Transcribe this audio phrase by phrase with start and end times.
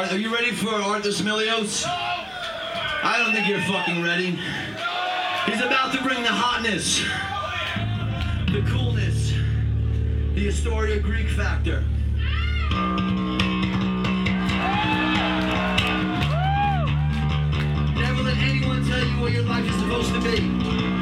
[0.00, 1.84] Are, are you ready for Arthur Smilios?
[1.86, 4.30] I don't think you're fucking ready.
[5.44, 7.02] He's about to bring the hotness,
[8.50, 9.34] the coolness,
[10.34, 11.84] the Astoria Greek factor.
[18.00, 20.99] Never let anyone tell you what your life is supposed to be.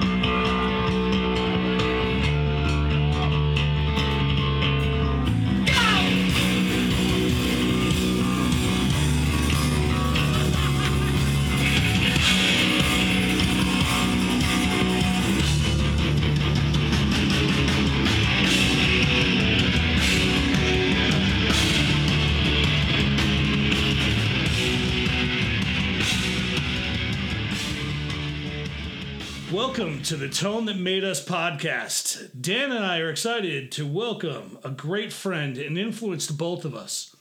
[29.68, 32.31] Welcome to the Tone That Made Us podcast.
[32.41, 36.75] Dan and I are excited to welcome a great friend and influence to both of
[36.75, 37.14] us.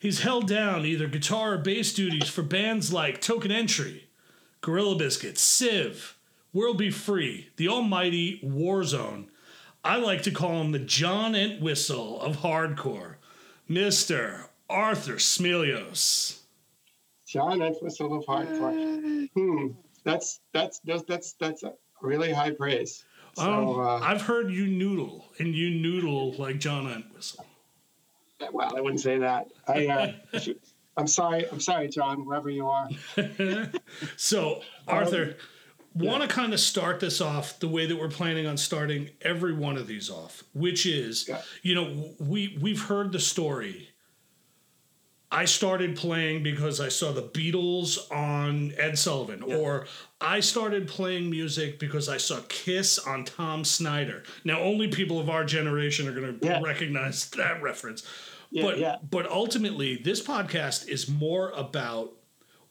[0.00, 4.08] He's held down either guitar or bass duties for bands like Token Entry,
[4.60, 6.18] Gorilla Biscuits, Civ,
[6.52, 9.28] World Be Free, the almighty Warzone.
[9.84, 13.14] I like to call him the John Entwistle of hardcore,
[13.70, 14.46] Mr.
[14.68, 16.40] Arthur Smilios.
[17.24, 19.28] John Entwistle of hardcore.
[19.32, 19.66] Hmm.
[20.04, 23.04] That's that's that's that's that's a really high praise.
[23.34, 27.46] So Um, uh, I've heard you noodle, and you noodle like John Entwistle.
[28.52, 29.48] well, I wouldn't say that.
[29.66, 30.12] I uh,
[30.96, 31.48] I'm sorry.
[31.50, 32.88] I'm sorry, John, wherever you are.
[34.16, 35.36] So, Arthur,
[35.94, 39.52] want to kind of start this off the way that we're planning on starting every
[39.52, 41.42] one of these off, which is, Yeah.
[41.62, 43.87] you know, we we've heard the story.
[45.30, 49.86] I started playing because I saw the Beatles on Ed Sullivan, or
[50.22, 54.22] I started playing music because I saw Kiss on Tom Snyder.
[54.44, 56.60] Now, only people of our generation are going to Yeah.
[56.62, 58.06] recognize that reference.
[58.50, 58.96] Yeah, but yeah.
[59.10, 62.12] but ultimately, this podcast is more about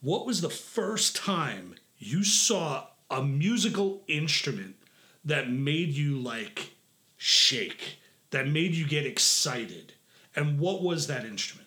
[0.01, 4.75] what was the first time you saw a musical instrument
[5.23, 6.71] that made you like
[7.17, 7.99] shake,
[8.31, 9.93] that made you get excited,
[10.35, 11.66] and what was that instrument?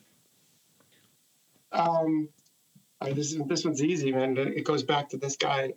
[1.73, 2.29] Um,
[3.15, 4.37] this is this one's easy, man.
[4.37, 5.73] It goes back to this guy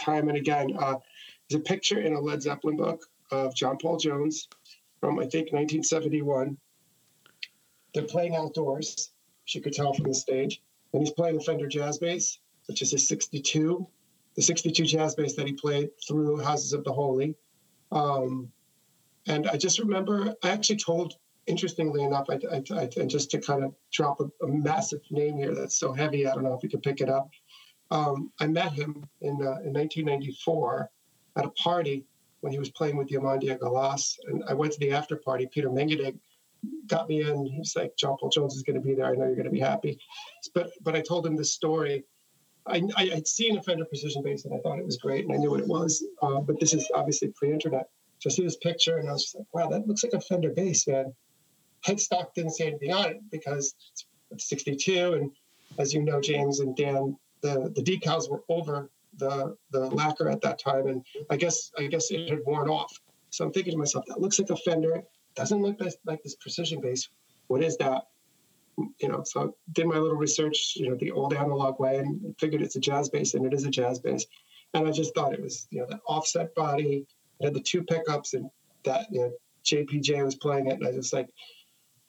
[0.00, 0.76] time and again.
[0.78, 0.96] Uh,
[1.48, 4.48] there's a picture in a Led Zeppelin book of John Paul Jones
[5.00, 6.56] from I think 1971.
[7.94, 9.10] They're playing outdoors,
[9.46, 10.60] as you could tell from the stage,
[10.92, 13.86] and he's playing a Fender jazz bass, which is a 62,
[14.36, 17.34] the 62 jazz bass that he played through Houses of the Holy.
[17.90, 18.52] Um,
[19.26, 21.14] and I just remember, I actually told
[21.48, 25.38] interestingly enough, I, I, I, and just to kind of drop a, a, massive name
[25.38, 27.30] here that's so heavy, I don't know if you can pick it up.
[27.90, 30.90] Um, I met him in, uh, in 1994
[31.36, 32.04] at a party
[32.40, 34.18] when he was playing with Diamanda Galas.
[34.26, 35.48] And I went to the after party.
[35.52, 36.18] Peter Mengede
[36.86, 37.46] got me in.
[37.46, 39.06] He was like, John Paul Jones is going to be there.
[39.06, 39.98] I know you're going to be happy.
[40.54, 42.04] But, but I told him this story.
[42.66, 45.32] I, I, would seen a Fender Precision bass and I thought it was great and
[45.32, 46.04] I knew what it was.
[46.20, 47.88] Uh, but this is obviously pre internet.
[48.18, 50.50] So I see this picture and I was like, wow, that looks like a Fender
[50.50, 51.14] bass, man
[51.88, 53.74] headstock didn't say anything on it because
[54.30, 55.30] it's 62 and
[55.78, 60.40] as you know james and dan the, the decals were over the the lacquer at
[60.42, 62.92] that time and i guess i guess it had worn off.
[63.30, 65.02] So i'm thinking to myself that looks like a fender
[65.34, 67.08] doesn't look like this precision bass
[67.46, 68.04] what is that?
[69.00, 72.34] You know so I did my little research you know the old analog way and
[72.38, 74.24] figured it's a jazz bass and it is a jazz bass
[74.74, 77.04] and i just thought it was you know that offset body
[77.40, 78.48] it had the two pickups and
[78.84, 79.32] that you know
[79.64, 81.28] jpj was playing it and i was like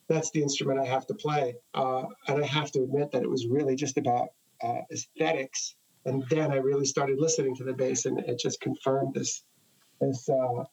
[0.10, 1.56] that's the instrument I have to play.
[1.74, 4.30] Uh, and I have to admit that it was really just about
[4.62, 5.76] uh, aesthetics.
[6.06, 9.44] And then I really started listening to the bass, and it just confirmed this
[10.02, 10.64] this uh,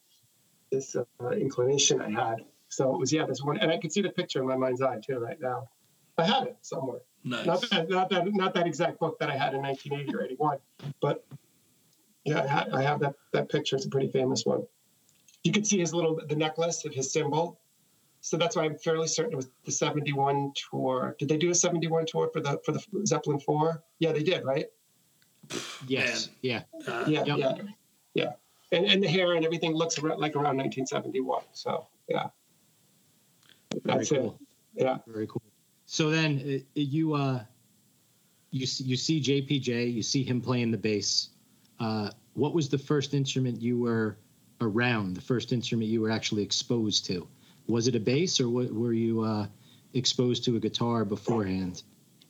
[0.73, 2.45] this uh, inclination I had.
[2.69, 4.83] So it was yeah, this one, and I can see the picture in my mind's
[4.83, 5.69] eye too right now.
[6.17, 7.01] I have it somewhere.
[7.25, 7.45] Nice.
[7.45, 10.59] Not that, not that, not that exact book that I had in 1980 or 81,
[11.03, 11.27] but
[12.25, 13.77] yeah, I, ha- I have that that picture.
[13.77, 14.63] It's a pretty famous one.
[15.43, 17.61] You can see his little the necklace of his symbol
[18.27, 21.15] so that's why I'm fairly certain it was the 71 tour.
[21.17, 23.81] Did they do a 71 tour for the for the Zeppelin 4?
[24.01, 24.67] Yeah, they did, right?
[25.87, 26.31] Yes.
[26.43, 26.63] Yeah.
[26.89, 27.39] Uh, Yeah, Yep.
[27.39, 27.55] yeah,
[28.15, 28.33] yeah.
[28.73, 31.45] And and the hair and everything looks around, like around 1971.
[31.53, 32.31] So yeah,
[33.85, 34.41] Very that's cool.
[34.75, 34.83] it.
[34.83, 34.99] Yeah.
[35.07, 35.43] Very cool.
[35.85, 37.45] So then uh, you uh
[38.51, 41.29] you see, you see JPJ, you see him playing the bass.
[41.79, 44.19] Uh, what was the first instrument you were
[44.61, 45.15] around?
[45.15, 47.29] The first instrument you were actually exposed to?
[47.69, 49.47] Was it a bass, or what, were you uh,
[49.95, 51.83] exposed to a guitar beforehand?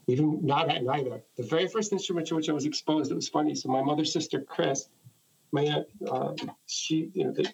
[0.07, 1.23] Even not at neither.
[1.37, 3.55] The very first instrument to which I was exposed, it was funny.
[3.55, 4.89] So my mother's sister Chris,
[5.53, 6.35] my aunt, uh,
[6.67, 7.45] she, you know, they,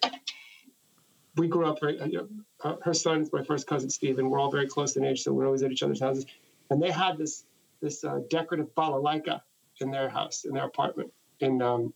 [1.35, 1.97] we grew up very.
[2.11, 2.29] You
[2.63, 5.23] know, her son is my first cousin Steve, and we're all very close in age,
[5.23, 6.25] so we're always at each other's houses.
[6.69, 7.45] And they had this
[7.81, 9.41] this uh, decorative balalaika
[9.81, 11.93] in their house, in their apartment in um,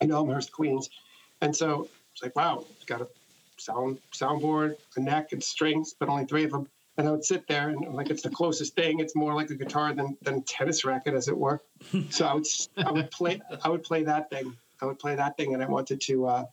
[0.00, 0.90] in Elmhurst, Queens.
[1.40, 3.08] And so it's like, wow, got a
[3.64, 6.68] sound soundboard, a neck, and strings, but only three of them.
[6.98, 9.00] And I would sit there and like it's the closest thing.
[9.00, 11.62] It's more like a guitar than than a tennis racket, as it were.
[12.10, 14.54] so I would I would play I would play that thing.
[14.80, 16.44] I would play that thing, and I wanted to uh,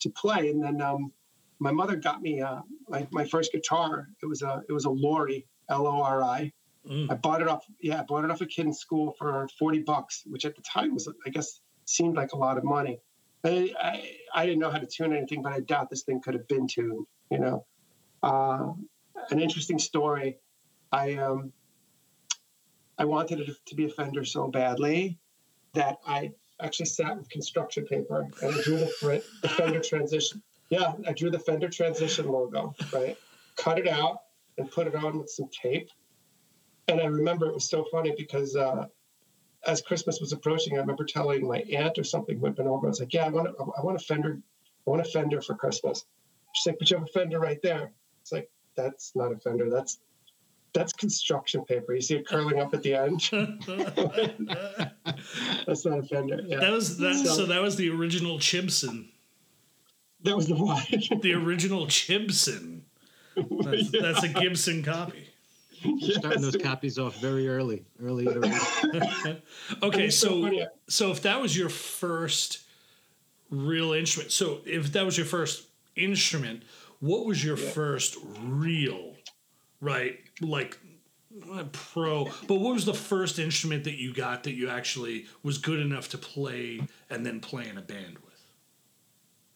[0.00, 0.50] to play.
[0.50, 1.12] And then um,
[1.58, 4.08] my mother got me uh, my, my first guitar.
[4.22, 6.52] It was a it was a Lori L O R I.
[6.88, 7.10] Mm.
[7.10, 9.80] I bought it off yeah I bought it off a kid in school for forty
[9.80, 13.00] bucks, which at the time was I guess seemed like a lot of money.
[13.44, 16.34] I, I, I didn't know how to tune anything, but I doubt this thing could
[16.34, 17.06] have been tuned.
[17.30, 17.66] You know,
[18.22, 18.72] uh,
[19.30, 20.38] an interesting story.
[20.90, 21.52] I um,
[22.98, 25.18] I wanted it to be a Fender so badly
[25.74, 30.42] that I actually sat with construction paper and I drew the, the Fender transition.
[30.70, 33.16] Yeah, I drew the Fender transition logo, right?
[33.56, 34.22] Cut it out
[34.58, 35.88] and put it on with some tape.
[36.88, 38.86] And I remember it was so funny because uh,
[39.66, 42.86] as Christmas was approaching, I remember telling my aunt or something who had been over,
[42.86, 44.38] I was like, "Yeah, I want a, I want a Fender,
[44.86, 46.04] I want a Fender for Christmas."
[46.54, 49.68] She's like, "But you have a Fender right there." It's like, "That's not a Fender.
[49.70, 49.98] That's
[50.74, 51.94] that's construction paper.
[51.94, 53.20] You see it curling up at the end.
[55.66, 56.60] that's not a Fender." Yeah.
[56.60, 57.14] That was that.
[57.16, 59.08] So, So- that was the original Chibson.
[60.22, 60.82] that was the one.
[61.20, 62.82] The original Chibson.
[63.36, 65.27] That's, that's a Gibson copy.
[66.00, 69.42] Starting those copies off very early, early iteration.
[69.82, 72.60] Okay, so so so if that was your first
[73.50, 75.66] real instrument, so if that was your first
[75.96, 76.62] instrument,
[77.00, 79.14] what was your first real,
[79.80, 80.18] right?
[80.40, 80.78] Like
[81.52, 85.58] uh, pro, but what was the first instrument that you got that you actually was
[85.58, 88.28] good enough to play and then play in a band with?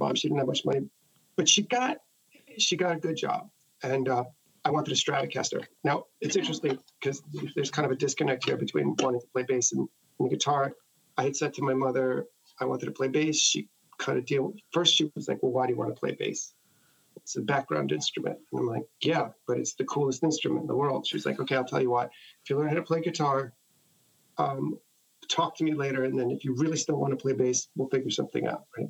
[0.02, 0.82] mom she didn't have much money
[1.36, 1.98] but she got
[2.58, 3.48] she got a good job
[3.82, 4.24] and uh,
[4.64, 5.64] i wanted a stratocaster.
[5.84, 7.22] Now it's interesting because
[7.54, 9.88] there's kind of a disconnect here between wanting to play bass and,
[10.18, 10.72] and guitar.
[11.16, 12.26] I had said to my mother
[12.60, 13.38] i wanted to play bass.
[13.38, 13.68] She
[13.98, 16.54] cut a deal first she was like well why do you want to play bass?
[17.16, 18.38] It's a background instrument.
[18.52, 21.06] And i'm like yeah but it's the coolest instrument in the world.
[21.06, 22.10] She was like okay i'll tell you what
[22.42, 23.52] if you learn how to play guitar
[24.38, 24.78] um,
[25.28, 27.88] talk to me later and then if you really still want to play bass we'll
[27.88, 28.88] figure something out right?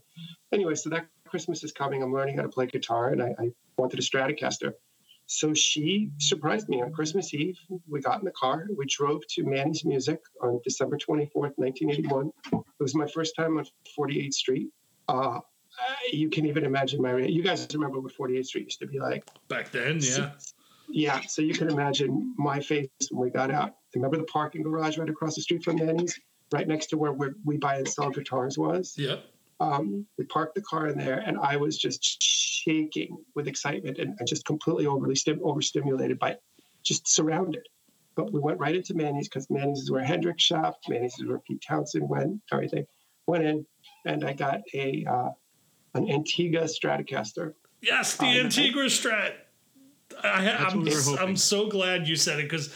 [0.53, 2.03] Anyway, so that Christmas is coming.
[2.03, 4.73] I'm learning how to play guitar, and I, I wanted a Stratocaster.
[5.33, 7.59] So she surprised me on Christmas Eve.
[7.89, 8.67] We got in the car.
[8.77, 12.31] We drove to Manny's Music on December 24th, 1981.
[12.53, 13.65] It was my first time on
[13.99, 14.69] 48th Street.
[15.09, 15.41] Uh,
[16.13, 17.17] you can even imagine my.
[17.17, 19.25] You guys remember what 48th Street used to be like?
[19.49, 20.33] Back then, yeah.
[20.91, 23.77] Yeah, so you can imagine my face when we got out.
[23.95, 26.21] Remember the parking garage right across the street from Manny's,
[26.53, 28.95] right next to where we're, buy and sell guitars was?
[28.99, 29.17] Yeah.
[29.61, 32.23] um, we parked the car in there, and I was just
[32.65, 36.37] shaking with excitement and, and just completely overly stim- overstimulated by
[36.83, 37.63] just surrounded.
[38.15, 40.89] But we went right into Manny's because Manny's is where Hendrix shopped.
[40.89, 42.41] Manny's is where Pete Townshend went.
[42.53, 42.85] Everything
[43.27, 43.67] went in,
[44.05, 45.31] and I got a uh,
[45.95, 47.55] an Antigua Stratocaster.
[47.81, 48.41] Yes, the no.
[48.41, 49.33] Antigua Strat.
[50.23, 51.19] I, That's I'm, what we were hoping.
[51.27, 52.69] I'm so glad you said it because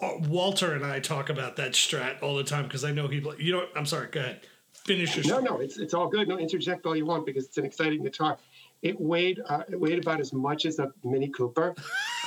[0.00, 3.24] Walter and I talk about that Strat all the time because I know he.
[3.38, 3.66] You know.
[3.74, 4.08] I'm sorry.
[4.08, 4.40] Go ahead.
[4.86, 5.26] Finish your.
[5.26, 6.28] No, no, it's it's all good.
[6.28, 8.38] No, interject all you want because it's an exciting guitar.
[8.82, 11.74] It weighed uh, it weighed about as much as a Mini Cooper.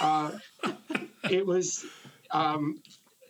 [0.01, 0.31] Uh,
[1.29, 1.85] it was
[2.31, 2.81] um,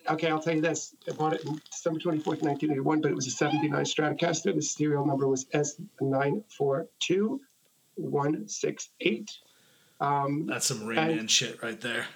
[0.08, 0.28] okay.
[0.30, 3.00] I'll tell you this: I bought it in December twenty fourth, nineteen eighty one.
[3.00, 4.54] But it was a seventy nine Stratocaster.
[4.54, 7.40] The serial number was S nine four two
[7.94, 9.30] one six eight.
[10.00, 12.06] Um, That's some Rain And- shit right there.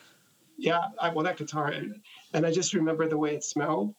[0.57, 2.00] yeah, I, well, that guitar, and,
[2.33, 3.95] and I just remember the way it smelled.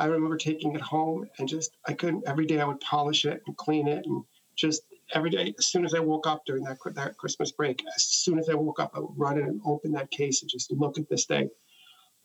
[0.00, 3.42] I remember taking it home and just, I couldn't, every day I would polish it
[3.46, 4.24] and clean it and
[4.56, 4.82] just
[5.14, 8.38] every day, as soon as I woke up during that, that Christmas break, as soon
[8.38, 10.98] as I woke up, I would run in and open that case and just look
[10.98, 11.50] at this thing.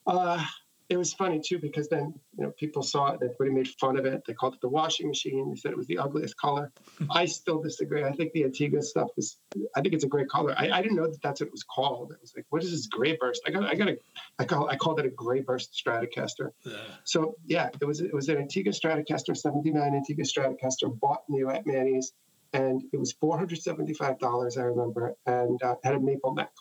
[0.07, 0.43] Uh,
[0.87, 3.97] it was funny too because then you know people saw it, and everybody made fun
[3.97, 4.21] of it.
[4.27, 5.49] They called it the washing machine.
[5.49, 6.71] They said it was the ugliest color.
[7.09, 8.03] I still disagree.
[8.03, 9.37] I think the Antigua stuff is.
[9.75, 10.53] I think it's a great color.
[10.57, 12.11] I, I didn't know that that's what it was called.
[12.11, 13.41] It was like, what is this gray burst?
[13.47, 13.63] I got.
[13.63, 13.97] I got a.
[14.37, 14.69] I call.
[14.69, 16.49] I called it a gray burst Stratocaster.
[16.63, 16.77] Yeah.
[17.03, 18.01] So yeah, it was.
[18.01, 22.13] It was an Antigua Stratocaster, seventy nine Antigua Stratocaster, bought new at Manny's,
[22.53, 24.57] and it was four hundred seventy five dollars.
[24.57, 26.51] I remember, and uh, had a maple neck,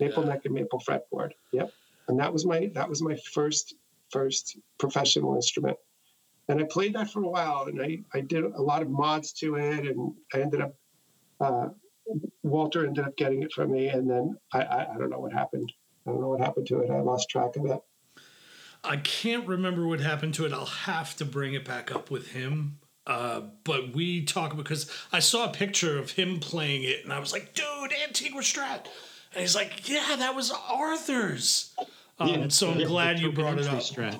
[0.00, 0.30] maple Yeah.
[0.30, 1.30] neck and maple fretboard.
[1.52, 1.70] Yep,
[2.08, 3.74] and that was my that was my first
[4.10, 5.76] first professional instrument.
[6.48, 9.32] And I played that for a while, and I, I did a lot of mods
[9.34, 10.74] to it, and I ended up,
[11.40, 11.68] uh,
[12.44, 15.32] Walter ended up getting it from me, and then I, I, I don't know what
[15.32, 15.72] happened.
[16.06, 16.90] I don't know what happened to it.
[16.90, 17.80] I lost track of it.
[18.84, 20.52] I can't remember what happened to it.
[20.52, 22.78] I'll have to bring it back up with him.
[23.08, 27.18] Uh, but we talk because I saw a picture of him playing it, and I
[27.18, 28.86] was like, "Dude, Antigua Strat,"
[29.32, 31.74] and he's like, "Yeah, that was Arthur's."
[32.18, 32.48] Um, Yeah.
[32.48, 33.78] so I'm glad you brought it up.
[33.80, 34.18] Strat.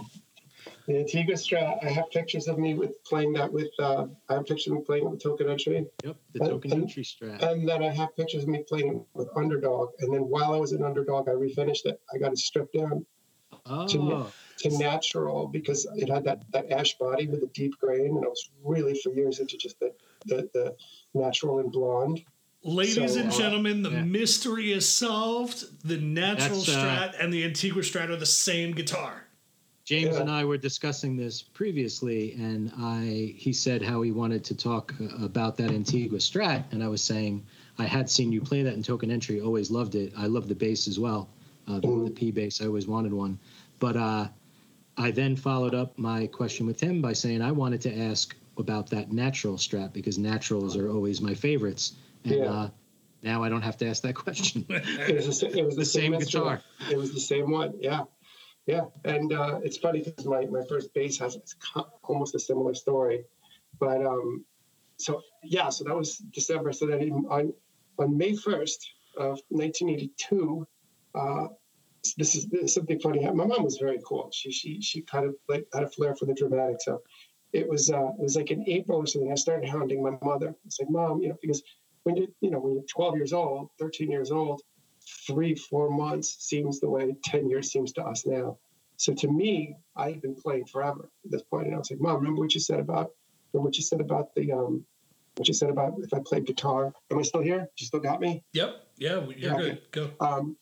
[0.87, 1.83] The Antigua Strat.
[1.83, 3.71] I have pictures of me with playing that with.
[3.79, 6.73] Uh, I have pictures of me playing it with Token Entry, Yep, the And- token
[6.73, 7.43] and- entry strat.
[7.43, 9.91] and then I have pictures of me playing with Underdog.
[10.01, 12.01] And then while I was in Underdog, I refinished it.
[12.15, 13.05] I got it stripped down
[13.65, 13.87] oh,
[14.59, 18.29] to natural because it had that, that ash body with a deep grain, and I
[18.29, 19.93] was really for years into just the
[20.27, 20.77] the, the
[21.15, 22.23] natural and blonde.
[22.67, 24.03] Ladies So, and uh, gentlemen, the yeah.
[24.03, 25.65] mystery is solved.
[25.87, 29.23] The natural That's, uh, Strat and the Antigua Strat are the same guitar.
[29.85, 30.23] James Yeah.
[30.23, 34.93] and I were discussing this previously, and I he said how he wanted to talk
[35.01, 37.47] uh, about that Antigua Strat, and I was saying
[37.79, 40.13] I had seen you play that in Token Entry, always loved it.
[40.17, 41.29] I love the bass as well,
[41.69, 42.61] uh, the, the P bass.
[42.61, 43.39] I always wanted one,
[43.79, 44.27] but uh,
[44.99, 48.91] I then followed up my question with him by saying I wanted to ask about
[48.91, 51.93] that natural Strat because naturals are always my favorites,
[52.27, 52.51] and Yeah.
[52.51, 52.71] uh,
[53.23, 54.67] now I don't have to ask that question.
[54.71, 56.61] It was the, it was the, The same instrument.
[56.79, 56.91] guitar.
[56.93, 57.73] It was the same one.
[57.81, 58.05] Yeah,
[58.67, 58.85] yeah.
[59.05, 61.57] And uh, it's funny because my, my first bass has it's
[62.05, 63.25] almost a similar story,
[63.81, 64.45] but um,
[64.99, 65.69] so yeah.
[65.71, 66.73] So that was December.
[66.73, 67.53] So then on
[67.99, 68.81] on May first
[69.17, 70.67] of 1982.
[71.15, 71.49] Uh,
[72.19, 73.25] this is, this is something funny.
[73.25, 74.29] My mom was very cool.
[74.33, 76.77] She she she kind of like had a flair for the dramatic.
[76.81, 77.03] So
[77.53, 79.33] it was uh, it was like in April or something.
[79.33, 80.55] I started hounding my mother.
[80.67, 81.63] It's like, mom, you know, because
[82.07, 84.63] when you you know when you're 12 years old, 13 years old,
[85.27, 88.57] three four months seems the way 10 years seems to us now.
[88.97, 92.01] So to me, I had been playing forever at this point, and I was like,
[92.01, 93.11] mom, remember what you said about
[93.53, 94.85] remember what you said about the um
[95.37, 96.95] what you said about if I played guitar.
[97.11, 97.69] Am I still here?
[97.77, 98.45] You still got me?
[98.53, 98.87] Yep.
[98.97, 99.83] Yeah, you're Yeah, good.
[99.91, 100.11] Go.
[100.21, 100.57] Um,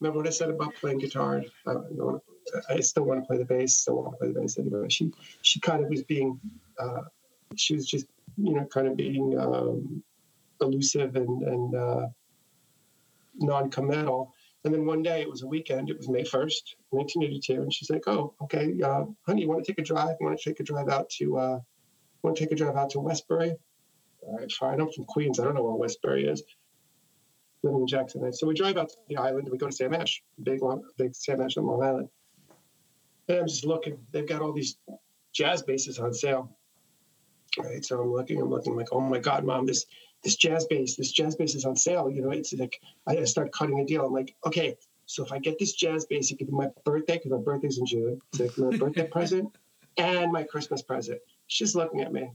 [0.00, 1.42] remember what I said about playing guitar?
[1.66, 2.20] I, don't know,
[2.68, 3.76] I still want to play the bass.
[3.76, 4.88] Still want to play the bass anyway.
[4.88, 6.38] She she kind of was being,
[6.78, 7.02] uh,
[7.54, 8.06] she was just
[8.36, 10.02] you know kind of being um,
[10.60, 12.06] elusive and and uh,
[13.36, 14.32] non-committal.
[14.64, 15.88] And then one day it was a weekend.
[15.88, 19.72] It was May first, 1982, and she's like, "Oh, okay, uh, honey, you want to
[19.72, 20.16] take a drive?
[20.20, 21.38] You want to take a drive out to?
[21.38, 21.60] Uh,
[22.22, 23.54] want to take a drive out to Westbury?
[24.22, 24.80] All right, fine.
[24.80, 25.40] I'm from Queens.
[25.40, 26.42] I don't know where Westbury is."
[27.62, 28.32] living in Jackson.
[28.32, 30.82] So we drive out to the island and we go to Sam Ash, big long,
[30.96, 32.08] big Sam Ash on Long Island.
[33.28, 33.98] And I'm just looking.
[34.12, 34.76] They've got all these
[35.32, 36.56] jazz basses on sale.
[37.58, 37.84] Right.
[37.84, 38.40] So I'm looking.
[38.40, 38.76] I'm looking.
[38.76, 39.86] like, oh my God, mom, this
[40.22, 42.10] this jazz bass, this jazz bass is on sale.
[42.10, 44.06] You know, it's like I start cutting a deal.
[44.06, 47.16] I'm like, okay, so if I get this jazz bass, it could be my birthday
[47.16, 48.20] because my birthday's in June.
[48.32, 49.56] It's like my birthday present
[49.96, 51.20] and my Christmas present.
[51.46, 52.30] She's looking at me.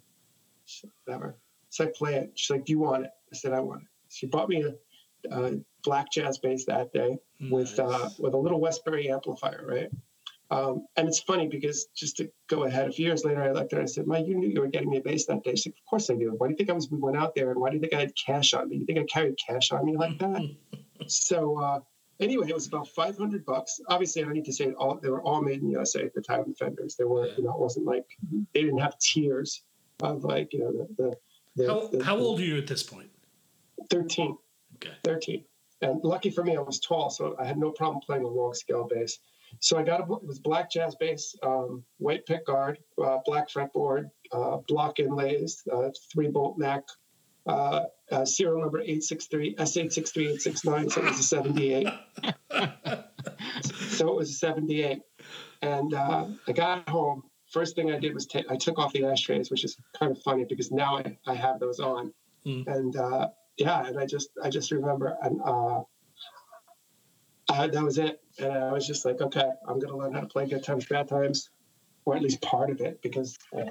[0.65, 1.36] She's like, Whatever.
[1.70, 2.32] So I play it.
[2.36, 3.12] She's like, Do you want it?
[3.32, 3.88] I said, I want it.
[4.10, 4.75] She bought me a
[5.34, 5.51] uh,
[5.84, 7.18] black jazz bass that day
[7.50, 9.89] with uh, with a little Westbury amplifier, right?
[10.52, 13.74] Um, and it's funny because just to go ahead, a few years later, I looked
[13.74, 15.44] at her and I said, "Mike, you knew you were getting me a bass that
[15.44, 16.34] day." She's like, "Of course I do.
[16.38, 16.90] Why do you think I was?
[16.90, 18.78] We went out there, and why do you think I had cash on me?
[18.78, 20.42] You think I carried cash on me like that?"
[21.08, 21.80] so uh,
[22.20, 23.80] anyway, it was about five hundred bucks.
[23.90, 25.00] Obviously, I don't need to say it all.
[25.02, 26.44] They were all made in the USA at the time.
[26.48, 26.96] The Fenders.
[26.96, 28.06] They were, you know, it wasn't like
[28.54, 29.64] they didn't have tiers
[30.02, 31.16] of like you know the the.
[31.64, 33.10] the, How, the- how old are you at this point?
[33.90, 34.38] Thirteen.
[34.75, 34.94] Okay.
[35.04, 35.44] 13.
[35.82, 38.54] And lucky for me, I was tall, so I had no problem playing a long
[38.54, 39.20] scale bass.
[39.59, 43.50] So I got a, it was black jazz bass, um, white pick guard, uh, black
[43.50, 46.83] fretboard, uh, block inlays, uh, three bolt neck,
[47.47, 51.88] uh, uh, serial number 863, S863869, so it was a 78.
[53.89, 55.01] so it was a 78.
[55.62, 57.24] And uh, I got home.
[57.51, 60.21] First thing I did was ta- I took off the ashtrays, which is kind of
[60.24, 62.13] funny because now I, I have those on.
[62.45, 62.67] Mm.
[62.67, 65.81] And uh, yeah, and I just I just remember and uh,
[67.59, 68.21] I, that was it.
[68.39, 71.07] And I was just like, okay, I'm gonna learn how to play good times, bad
[71.07, 71.50] times,
[72.05, 73.63] or at least part of it, because uh,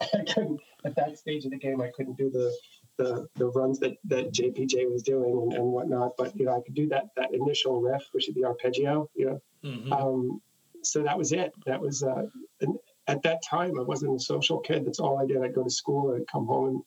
[0.14, 1.80] I couldn't at that stage of the game.
[1.80, 2.54] I couldn't do the
[2.96, 6.12] the, the runs that, that JPJ was doing and, and whatnot.
[6.18, 9.08] But you know, I could do that that initial riff, which is the arpeggio.
[9.14, 9.92] You know, Mhm.
[9.92, 10.42] um,
[10.82, 11.52] so that was it.
[11.66, 12.26] That was uh,
[12.60, 14.84] and at that time I wasn't a social kid.
[14.86, 15.42] That's all I did.
[15.42, 16.82] I'd go to school and come home and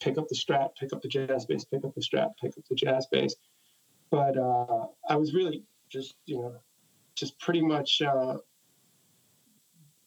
[0.00, 2.64] pick up the strap, pick up the jazz bass, pick up the strap, pick up
[2.68, 3.34] the jazz bass.
[4.10, 6.54] But uh, I was really just you know
[7.14, 8.36] just pretty much uh,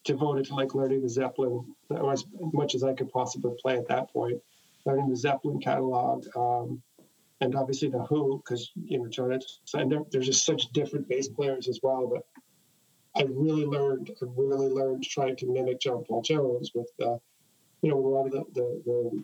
[0.03, 1.65] devoted to like learning the Zeppelin
[2.11, 4.41] as much as I could possibly play at that point.
[4.85, 6.25] Learning the Zeppelin catalog.
[6.35, 6.81] Um,
[7.41, 9.39] and obviously the Who, because you know John,
[9.73, 12.07] and there, there's just such different bass players as well.
[12.07, 12.25] But
[13.15, 17.17] I really learned, I really learned trying to mimic John Paul Jones with, uh,
[17.81, 19.23] you know, a lot of the the the,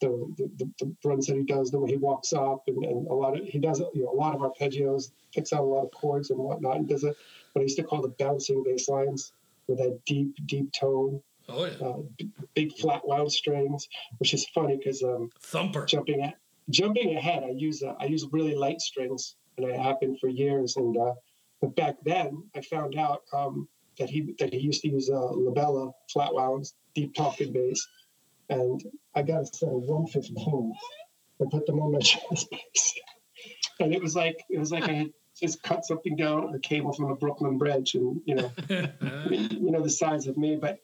[0.00, 3.14] the, the, the runs that he does, the way he walks up, and, and a
[3.14, 5.90] lot of he does you know a lot of arpeggios, picks out a lot of
[5.92, 7.16] chords and whatnot, and does it
[7.52, 9.32] what I used to call the bouncing bass lines
[9.66, 11.86] with that deep deep tone, Oh, yeah.
[11.86, 13.88] uh, b- big flat wound strings,
[14.18, 15.84] which is funny because um, Thumper.
[15.86, 16.34] jumping at
[16.70, 20.28] jumping ahead i use uh, i use really light strings and i have been for
[20.28, 21.14] years and uh,
[21.60, 25.32] But back then, I found out um, that he that he used to use uh,
[25.44, 27.80] La Bella flat wounds, deep talking bass,
[28.48, 28.80] and
[29.14, 30.72] I got a set of 115.
[31.40, 32.94] and put them on my jazz bass,
[33.80, 36.92] and it was like it was like I had just cut something down a cable
[36.92, 38.52] from a Brooklyn Bridge, and you know,
[39.30, 40.56] you know the size of me.
[40.56, 40.78] But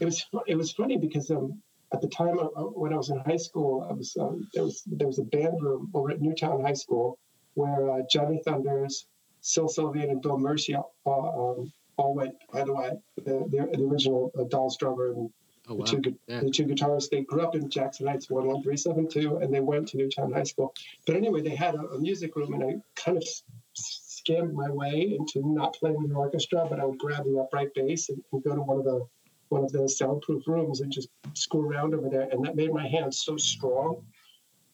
[0.00, 1.62] it was it was funny because um,
[1.92, 4.82] at the time uh, when I was in high school, I was um, there was
[4.86, 7.18] there was a band room over at Newtown High School
[7.54, 9.06] where uh, Johnny Thunders,
[9.40, 12.34] Syl Sylvain, and Bill Murcia all, um, all went.
[12.52, 15.30] By the way, the, the, the original uh, Dolls drummer and
[15.72, 16.40] Oh the two Yeah.
[16.40, 17.10] the two guitarists.
[17.10, 19.96] They grew up in Jackson Heights, one one three seven two, and they went to
[19.96, 20.74] Newtown High School.
[21.06, 23.42] But anyway, they had a, a music room, and I kind of s-
[23.76, 28.08] scammed my way into not playing the orchestra, but I would grab the upright bass
[28.10, 29.06] and, and go to one of the
[29.48, 32.86] one of the soundproof rooms and just screw around over there, and that made my
[32.86, 34.04] hands so strong.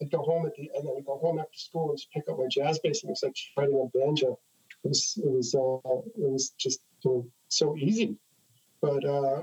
[0.00, 2.28] I'd go home at the and then I'd go home after school and just pick
[2.31, 4.38] up my jazz bass, and it was like writing a banjo.
[4.85, 8.17] It was it was uh, it was just you know, so easy,
[8.81, 9.05] but.
[9.05, 9.43] uh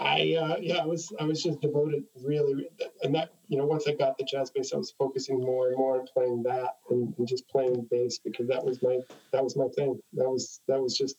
[0.00, 2.66] I uh, yeah, I was I was just devoted really,
[3.02, 5.76] and that you know once I got the jazz bass, I was focusing more and
[5.76, 8.98] more on playing that and, and just playing bass because that was my
[9.32, 10.00] that was my thing.
[10.14, 11.16] That was that was just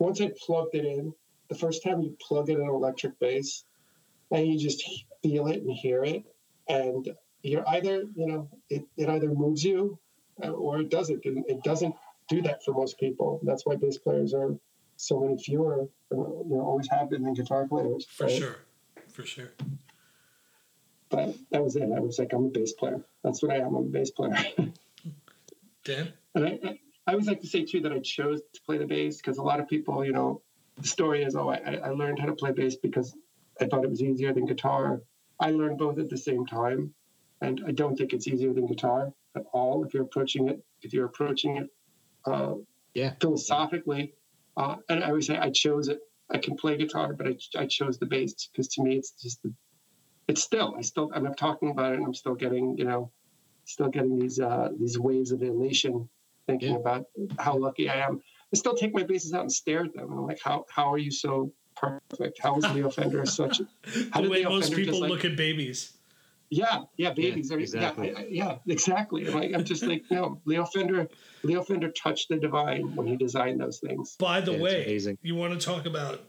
[0.00, 1.14] once I plugged it in.
[1.48, 3.64] The first time you plug in an electric bass,
[4.32, 4.82] and you just
[5.22, 6.24] feel it and hear it,
[6.68, 7.08] and
[7.42, 9.96] you're either you know it, it either moves you
[10.42, 11.94] uh, or it doesn't, and it doesn't
[12.28, 13.38] do that for most people.
[13.44, 14.56] That's why bass players are
[15.02, 18.06] so many fewer, uh, you know, always have been than guitar players.
[18.06, 18.32] For right?
[18.32, 18.56] sure.
[19.08, 19.50] For sure.
[21.10, 21.90] But that was it.
[21.94, 23.00] I was like, I'm a bass player.
[23.24, 23.74] That's what I am.
[23.74, 24.36] I'm a bass player.
[25.84, 26.12] Dan?
[26.36, 26.78] and I, I,
[27.08, 29.42] I always like to say too that I chose to play the bass because a
[29.42, 30.40] lot of people, you know,
[30.80, 33.12] the story is, oh, I, I learned how to play bass because
[33.60, 35.02] I thought it was easier than guitar.
[35.40, 36.94] I learned both at the same time,
[37.40, 39.84] and I don't think it's easier than guitar at all.
[39.84, 41.68] If you're approaching it, if you're approaching it
[42.24, 42.54] uh,
[42.94, 43.14] Yeah.
[43.20, 44.14] philosophically,
[44.56, 45.98] uh, and I always say I chose it.
[46.30, 49.42] I can play guitar, but I, I chose the bass because to me it's just
[49.42, 49.52] the,
[50.28, 53.10] it's still I still I'm talking about it and I'm still getting you know
[53.64, 56.08] still getting these uh, these waves of elation
[56.46, 56.78] thinking Yeah.
[56.80, 57.04] about
[57.38, 58.20] how lucky I am.
[58.52, 60.92] I still take my basses out and stare at them and I'm like how how
[60.92, 62.38] are you so perfect?
[62.40, 63.60] How is Leo Fender such?
[64.12, 65.94] How the way most people like- look at babies.
[66.52, 68.08] Yeah, yeah, babies are exactly.
[68.10, 69.26] yeah, I- I- yeah, exactly.
[69.26, 71.08] I'm like I'm just like no, Leo Fender,
[71.42, 74.16] Leo Fender touched the divine when he designed those things.
[74.18, 75.18] By the Yeah, way, amazing.
[75.22, 76.20] you want to talk about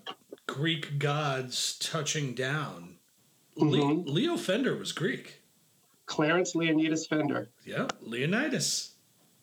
[0.47, 2.99] Greek gods touching down?
[3.57, 4.03] Le- Mhm.
[4.07, 5.41] Leo Fender was Greek.
[6.05, 7.49] Clarence Leonidas Fender.
[7.65, 8.91] Yeah, Leonidas.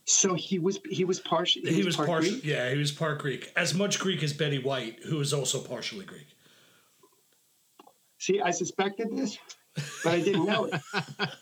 [0.06, 1.62] So he was he was partial.
[1.66, 2.32] He, was part partial.
[2.32, 2.44] Greek?
[2.44, 3.52] Yeah, he was part Greek.
[3.54, 6.26] As much Greek as Betty White, who is also partially Greek.
[8.18, 9.38] See, I suspected this,
[10.04, 10.80] but I didn't know it.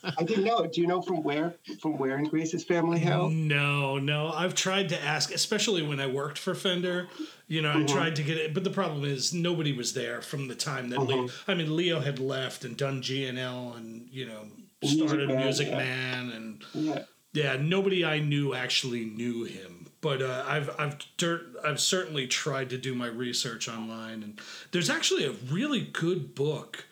[0.04, 0.72] I didn't know it.
[0.72, 3.32] Do you know from where from where in Greece his family hailed?
[3.32, 4.30] No, no.
[4.30, 7.08] I've tried to ask, especially when I worked for Fender.
[7.46, 10.48] You know, I tried to get it, but the problem is nobody was there from
[10.48, 11.28] the time that Leo.
[11.46, 14.46] I mean, Leo had left and done G&L and you know
[14.82, 15.76] Music started Man, Music yeah.
[15.76, 17.02] Man and Yeah.
[17.32, 19.86] yeah, nobody I knew actually knew him.
[20.00, 24.88] But uh, I've I've dirt, I've certainly tried to do my research online, and there's
[24.88, 26.84] actually a really good book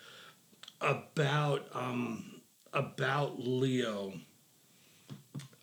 [0.80, 2.40] about um,
[2.72, 4.12] about Leo.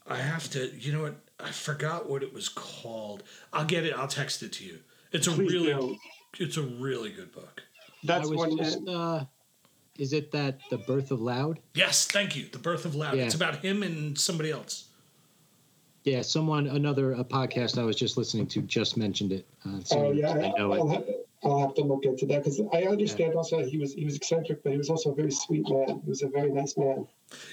[0.06, 1.16] I have to, you know what?
[1.40, 3.24] I forgot what it was called.
[3.54, 3.94] I'll get it.
[3.94, 4.80] I'll text it to you.
[5.12, 5.98] It's a Please really, do.
[6.40, 7.62] it's a really good book.
[8.04, 8.58] That's was one.
[8.58, 9.26] just, uh,
[9.98, 11.60] is it that the birth of loud?
[11.76, 12.48] Yes, thank you.
[12.52, 13.16] The Birth of Loud.
[13.16, 13.24] Yeah.
[13.24, 14.90] It's about him and somebody else.
[16.04, 19.46] Yeah, someone, another a podcast I was just listening to just mentioned it.
[19.66, 21.23] Uh, so oh yeah, I know I'll, it.
[21.46, 24.64] I'll have to look into that because I understand also he was he was eccentric,
[24.64, 26.02] but he was also a very sweet man.
[26.04, 27.08] He was a very nice man.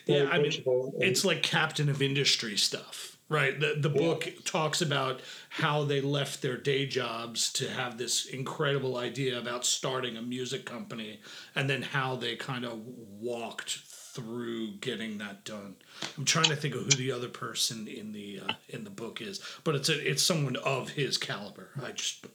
[0.07, 3.59] Very Yeah, I mean, and- it's like captain of industry stuff, right?
[3.59, 8.96] The the book talks about how they left their day jobs to have this incredible
[8.96, 11.20] idea about starting a music company,
[11.55, 13.79] and then how they kind of walked
[14.12, 15.76] through getting that done.
[16.18, 19.20] I'm trying to think of who the other person in the uh, in the book
[19.20, 21.70] is, but it's a, it's someone of his caliber.
[21.83, 22.26] I just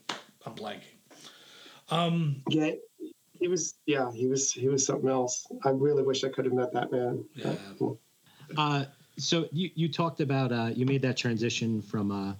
[0.45, 0.94] I'm blanking.
[2.49, 2.71] Yeah,
[3.39, 5.45] he was yeah he was he was something else.
[5.63, 7.25] I really wish I could have met that man.
[7.35, 7.55] Yeah.
[8.57, 8.85] Uh,
[9.17, 12.33] so you you talked about uh, you made that transition from uh,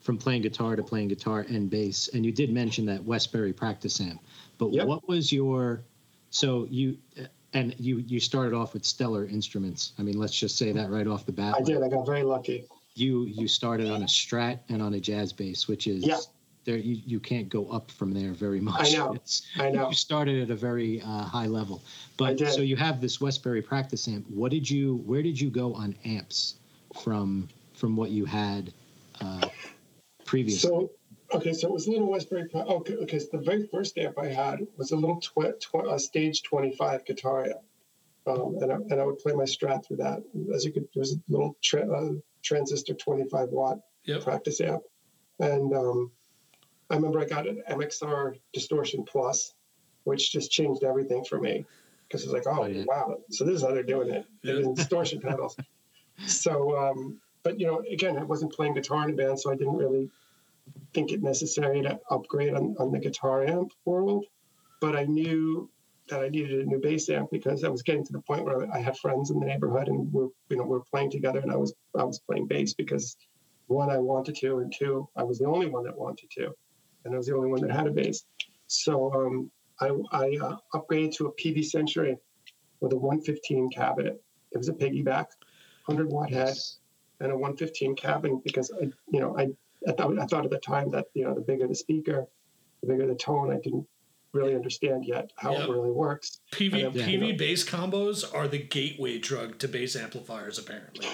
[0.00, 4.00] from playing guitar to playing guitar and bass, and you did mention that Westbury practice
[4.00, 4.20] amp.
[4.58, 4.86] But Yep.
[4.86, 5.82] what was your
[6.30, 6.98] so you
[7.54, 9.92] and you you started off with Stellar Instruments.
[9.98, 11.54] I mean, let's just say that right off the bat.
[11.58, 11.82] I did.
[11.82, 12.66] I got very lucky.
[12.94, 16.18] You you started on a Strat and on a jazz bass, which is Yeah.
[16.64, 18.94] There you, you can't go up from there very much.
[18.94, 19.12] I know.
[19.14, 19.88] It's, I know.
[19.88, 22.52] You started at a very uh, high level, I but did.
[22.52, 24.26] so you have this Westbury practice amp.
[24.28, 24.96] What did you?
[25.06, 26.56] Where did you go on amps
[27.02, 28.72] from from what you had
[29.20, 29.48] uh,
[30.24, 30.60] previous?
[30.62, 30.90] So,
[31.32, 32.48] okay, so it was a little Westbury.
[32.48, 35.98] Pro- Okay, because the very first amp I had was a little tw- tw- a
[35.98, 37.58] stage 25 guitar amp.
[38.26, 40.22] Um, and, I, and I would play my strat through that.
[40.54, 44.22] As you could, there was a little tra- uh, transistor 25 watt Yep.
[44.24, 44.82] practice amp.
[45.40, 46.10] And um,
[46.90, 49.54] I remember I got an MXR Distortion Plus,
[50.04, 51.64] which just changed everything for me.
[52.06, 52.84] Because it's like, oh, Oh, yeah.
[52.86, 53.18] wow.
[53.30, 54.24] So this is how they're doing it.
[54.42, 54.58] They're Yeah.
[54.60, 55.56] using distortion pedals.
[56.26, 59.56] So, um, but you know, again, I wasn't playing guitar in a band, so I
[59.56, 60.10] didn't really
[60.94, 64.24] think it necessary to upgrade on, on the guitar amp world.
[64.80, 65.68] But I knew
[66.08, 68.70] that I needed a new bass amp because I was getting to the point where
[68.72, 71.56] I had friends in the neighborhood and we're you know we're playing together, and I
[71.56, 73.16] was I was playing bass because
[73.66, 76.54] one I wanted to, and two I was the only one that wanted to,
[77.08, 78.24] and I was the only one that had a bass.
[78.66, 82.16] So um, I I uh, upgraded to a Peavey Century
[82.80, 84.22] with a 115 cabinet.
[84.52, 85.26] It was a piggyback,
[85.86, 86.56] 100 watt head
[87.20, 89.48] and a 115 cabin because I, you know, I,
[89.88, 92.26] I thought I thought at the time that you know the bigger the speaker,
[92.82, 93.50] the bigger the tone.
[93.50, 93.86] I didn't
[94.32, 95.60] really understand yet how Yep.
[95.68, 96.40] it really works.
[96.52, 97.06] Peavey Yeah.
[97.06, 101.06] Peavey bass combos are the gateway drug to bass amplifiers, apparently.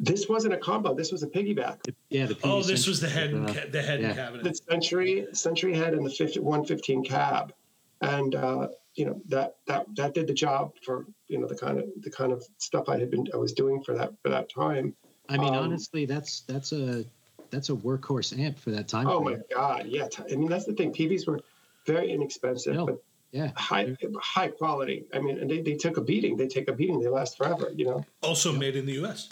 [0.00, 0.94] This wasn't a combo.
[0.94, 1.78] This was a piggyback.
[2.10, 4.14] Yeah, the Peavey Oh, this was the head and uh, ca- the head and yeah.
[4.14, 4.44] cabinet.
[4.44, 7.52] The Century Century head and the 50, 115 cab,
[8.00, 11.78] and uh, you know that that that did the job for you know the kind
[11.78, 14.48] of the kind of stuff I had been I was doing for that for that
[14.52, 14.94] time.
[15.28, 17.04] I mean, Um, honestly, that's that's a
[17.50, 19.06] that's a workhorse amp for that time.
[19.06, 19.36] Oh my.
[19.54, 20.08] God, yeah.
[20.30, 20.92] I mean that's the thing.
[20.92, 21.40] Peaveys were
[21.86, 22.86] very inexpensive, No.
[22.86, 25.06] but Yeah, high high quality.
[25.12, 26.36] I mean, and they, they took a beating.
[26.36, 27.00] They take a beating.
[27.00, 27.70] They last forever.
[27.74, 29.28] You know, also made in the U.S.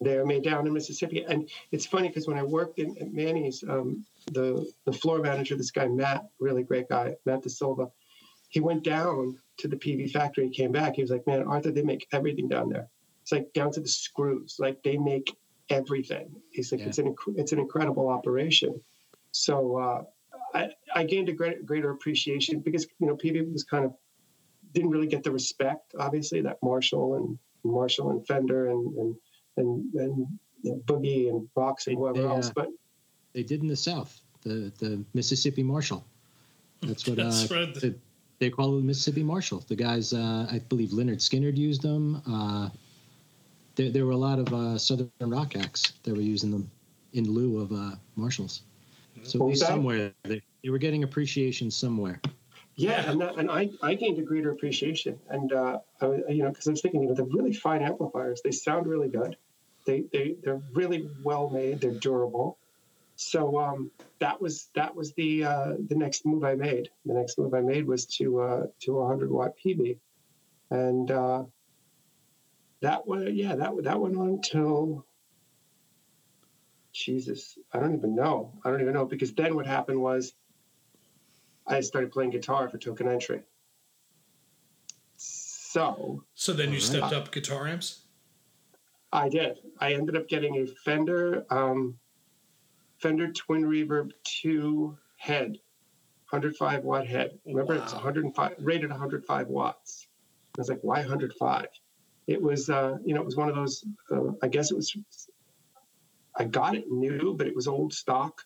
[0.00, 1.24] they're made down in Mississippi.
[1.28, 5.56] And it's funny because when I worked in at Manny's, um, the the floor manager,
[5.56, 7.90] this guy Matt, really great guy, Matt De Silva,
[8.48, 10.44] he went down to the Peavey factory.
[10.48, 10.94] He came back.
[10.96, 12.88] He was like, "Man, Arthur, they make everything down there.
[13.22, 14.56] It's like down to the screws.
[14.58, 15.28] Like they make
[15.70, 16.88] everything." He's like, Yeah.
[16.88, 18.80] "It's an inc- it's an incredible operation."
[19.32, 20.02] So uh,
[20.54, 23.94] I I gained a great, greater appreciation because you know Peavey was kind of
[24.72, 29.16] didn't really get the respect, obviously, that Marshall and Marshall and Fender and and
[29.56, 30.26] and, and
[30.62, 32.50] you know, Boogie and Vox and whoever They, uh, else.
[32.54, 32.68] But
[33.32, 36.04] they did in the South, the the Mississippi Marshall.
[36.82, 37.74] That's what That's uh, right.
[37.74, 37.94] the-
[38.38, 39.62] they call it the Mississippi Marshall.
[39.68, 42.22] The guys, uh, I believe Lynyrd Skynyrd used them.
[42.26, 42.70] Uh,
[43.76, 46.70] there, there were a lot of uh, Southern rock acts that were using them
[47.12, 48.62] in lieu of uh, Marshalls.
[49.22, 49.68] So at What least that?
[49.68, 52.20] somewhere they, they were getting appreciation somewhere.
[52.76, 53.10] yeah, Yeah.
[53.10, 55.18] and that, and I, I gained a greater appreciation.
[55.28, 57.82] And uh, I, was- you know, because I was thinking, you know, they're really fine
[57.82, 58.40] amplifiers.
[58.42, 59.36] They sound really good.
[59.86, 61.80] They they they're really well made.
[61.80, 62.58] They're durable.
[63.16, 66.90] So um, that was that was the uh, the next move I made.
[67.06, 69.98] The next move I made was to uh, to a hundred watt Peavey,
[70.70, 71.44] and uh,
[72.80, 75.04] that was yeah that that went on till
[77.00, 80.34] Jesus I don't even know I don't even know because then what happened was
[81.66, 83.42] I started playing guitar for Token Entry.
[85.16, 86.82] So So then you Alright.
[86.82, 88.02] stepped up guitar amps.
[89.12, 89.58] I did.
[89.78, 91.98] I ended up getting a Fender um,
[93.00, 94.10] Fender Twin Reverb
[94.42, 95.58] 2 head,
[96.30, 97.38] 105 watt head.
[97.46, 100.06] Remember, it's 105 rated 105 watts.
[100.56, 101.66] I was like, why 105?
[102.26, 103.84] It was, uh, you know, it was one of those.
[104.10, 104.94] Uh, I guess it was.
[106.36, 108.42] I got it new, but it was old stock.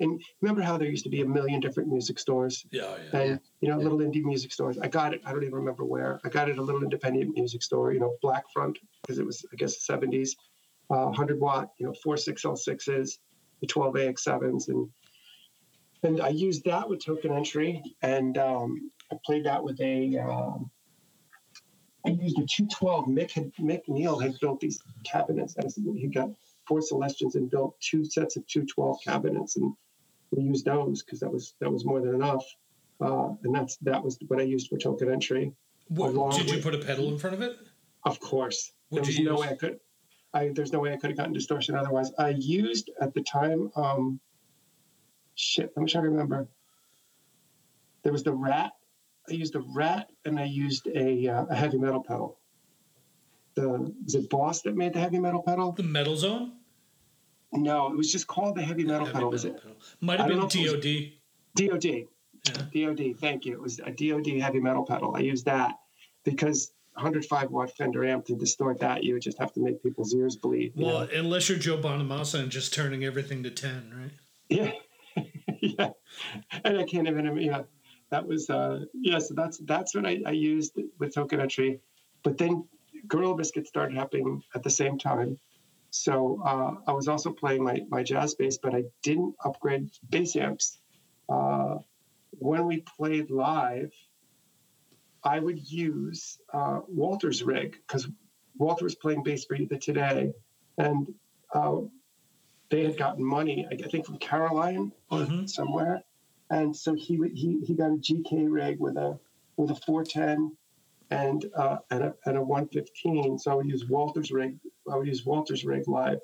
[0.00, 2.66] And remember how there used to be a million different music stores?
[2.70, 3.20] Yeah, yeah.
[3.20, 3.84] and you know Yeah.
[3.84, 6.52] little indie music stores i got it i don't even remember where i got it
[6.52, 9.86] at a little independent music store you know black front because it was i guess
[9.86, 10.30] the 70s
[10.90, 13.18] uh, 100 watt you know four 6l6s
[13.60, 14.88] the 12 ax7s and
[16.02, 20.70] and i used that with token entry and um, i played that with a um,
[22.04, 23.06] I used a 212.
[23.06, 25.56] Mick had Mick Neal had built these cabinets.
[25.74, 26.30] He got
[26.66, 29.72] four Celestions and built two sets of 212 cabinets, and
[30.30, 32.44] we used those because that was that was more than enough.
[33.00, 35.52] Uh, and that's that was what I used for token entry.
[35.88, 37.56] What, did you with- put a pedal in front of it?
[38.04, 39.40] Of course, there What'd was no use?
[39.40, 39.80] way I could.
[40.32, 42.12] I there's no way I could have gotten distortion otherwise.
[42.18, 43.70] I used at the time.
[43.76, 44.20] Um,
[45.34, 46.48] shit, let me try to remember.
[48.02, 48.72] There was the rat.
[49.28, 52.38] I used a rat, and I used a, uh, a heavy metal pedal.
[53.56, 55.72] The was it Boss that made the heavy metal pedal?
[55.72, 56.52] The Metal Zone?
[57.52, 59.30] No, it was just called the heavy metal Heavy pedal.
[59.30, 59.76] Was it pedal.
[60.00, 61.12] Might have been DOD.
[61.56, 61.84] DoD?
[61.84, 62.86] Yeah.
[62.86, 63.18] DoD.
[63.18, 63.54] Thank you.
[63.54, 65.16] It was a DoD heavy metal pedal.
[65.16, 65.78] I used that
[66.24, 70.14] because 105 watt Fender amp to distort that, you would just have to make people's
[70.14, 70.72] ears bleed.
[70.76, 71.08] Well, know?
[71.14, 74.10] unless you're Joe Bonamassa and just turning everything to 10, right?
[74.48, 74.72] Yeah,
[75.60, 75.90] yeah,
[76.64, 77.36] and I can't even.
[77.38, 77.62] Yeah,
[78.10, 78.48] that was.
[78.48, 81.80] uh Yeah, so that's that's what I, I used with token entry,
[82.22, 82.64] but then
[83.08, 85.38] Gorilla Biscuit started happening at the same time,
[85.90, 90.36] So uh, I was also playing my, my jazz bass, but I didn't upgrade bass
[90.36, 90.78] amps.
[91.28, 91.76] Uh,
[92.32, 93.92] when we played live,
[95.24, 98.06] I would use uh, Walter's rig because
[98.58, 100.32] Walter was playing bass for the today,
[100.78, 101.08] and
[101.54, 101.76] uh,
[102.70, 105.48] they had gotten money, I think, from Caroline or Mhm.
[105.48, 106.04] somewhere,
[106.50, 109.18] and so he he he got a GK rig with a
[109.56, 110.56] with a 410
[111.10, 113.38] and uh, and a and a 115.
[113.38, 114.56] So I would use Walter's rig.
[114.90, 116.20] I would use Walter's rig live.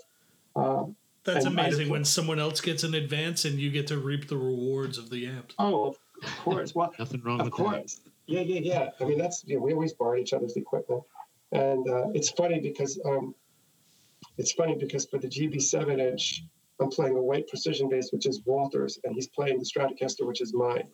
[0.56, 0.84] Uh,
[1.24, 4.98] That's amazing when someone else gets an advance and you get to reap the rewards
[4.98, 5.52] of the amp.
[5.58, 5.98] oh, of
[6.38, 6.74] course.
[6.74, 7.62] Well, Nothing wrong of with that.
[7.62, 8.00] course.
[8.26, 8.90] Yeah, yeah, yeah.
[9.00, 11.02] I mean, that's yeah, we always borrow each other's equipment,
[11.52, 13.34] and uh, it's funny because um,
[14.38, 16.44] it's funny because for the GB7 inch,
[16.80, 20.40] I'm playing a white precision bass, which is Walter's, and he's playing the Stratocaster, which
[20.40, 20.84] is mine.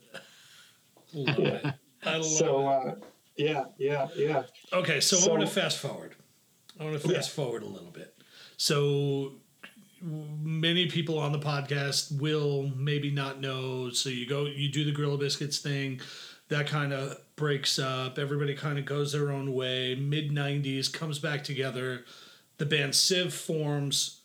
[1.12, 1.72] Love Yeah.
[2.04, 2.66] I love So it.
[2.66, 2.94] uh,
[3.38, 4.42] yeah, yeah, yeah.
[4.72, 6.14] Okay, so, I want to fast forward.
[6.78, 7.14] I want to Yeah.
[7.16, 8.14] fast forward a little bit.
[8.56, 9.36] So
[10.00, 13.90] many people on the podcast will maybe not know.
[13.90, 16.00] So you go, you do the Gorilla Biscuits thing,
[16.48, 18.18] that kind of breaks up.
[18.18, 19.94] Everybody kind of goes their own way.
[19.94, 22.04] Mid '90s comes back together.
[22.58, 24.20] The band Civ forms.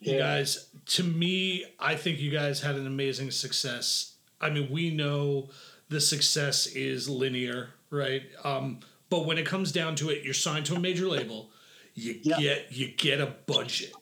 [0.00, 0.18] You Yeah.
[0.18, 4.12] guys, to me, I think you guys had an amazing success.
[4.40, 5.50] I mean, we know
[5.88, 8.22] the success is linear, right?
[8.44, 11.50] Um, but when it comes down to it, you're signed to a major label.
[11.94, 12.36] You Yeah.
[12.38, 13.96] get you get a budget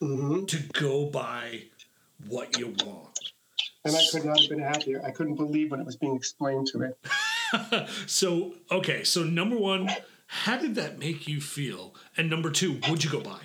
[0.00, 1.64] hmm to go buy
[2.28, 3.32] what you want.
[3.84, 5.02] And I could not have been happier.
[5.04, 6.88] I couldn't believe when it was being explained to me.
[8.06, 11.94] So okay, so number one, how did that make you feel?
[12.16, 13.40] And number two, would you go buy?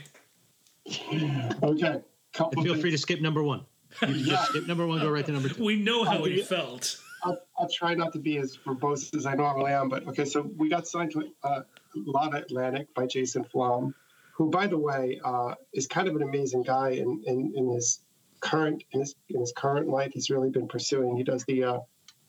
[1.63, 2.01] Okay,
[2.33, 2.53] couple.
[2.53, 2.81] And feel things.
[2.81, 3.65] free to skip number one.
[4.01, 4.35] You Yeah.
[4.35, 5.63] just skip number one, go right to number two.
[5.63, 6.99] We know how Oh, he felt.
[7.23, 10.25] I'll, I'll try not to be as verbose as I normally am, but okay.
[10.25, 11.61] So we got signed to uh,
[11.95, 13.93] Lava Atlantic by Jason Flom,
[14.35, 17.99] who, by the way, uh, is kind of an amazing guy in, in, in his
[18.39, 20.11] current in his in his current life.
[20.13, 21.15] He's really been pursuing.
[21.15, 21.79] He does the uh,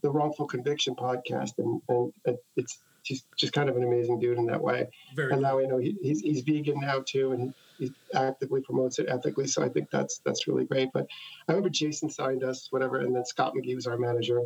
[0.03, 4.39] the wrongful conviction podcast, and and it- it's just just kind of an amazing dude
[4.39, 4.89] in that way.
[5.17, 8.99] Very And now I know he, he's he's vegan now too, and he actively promotes
[8.99, 9.47] it ethically.
[9.47, 10.91] So I think that's that's really great.
[10.93, 11.07] But
[11.49, 14.41] I remember Jason signed us, whatever, and then Scott McGee was our manager.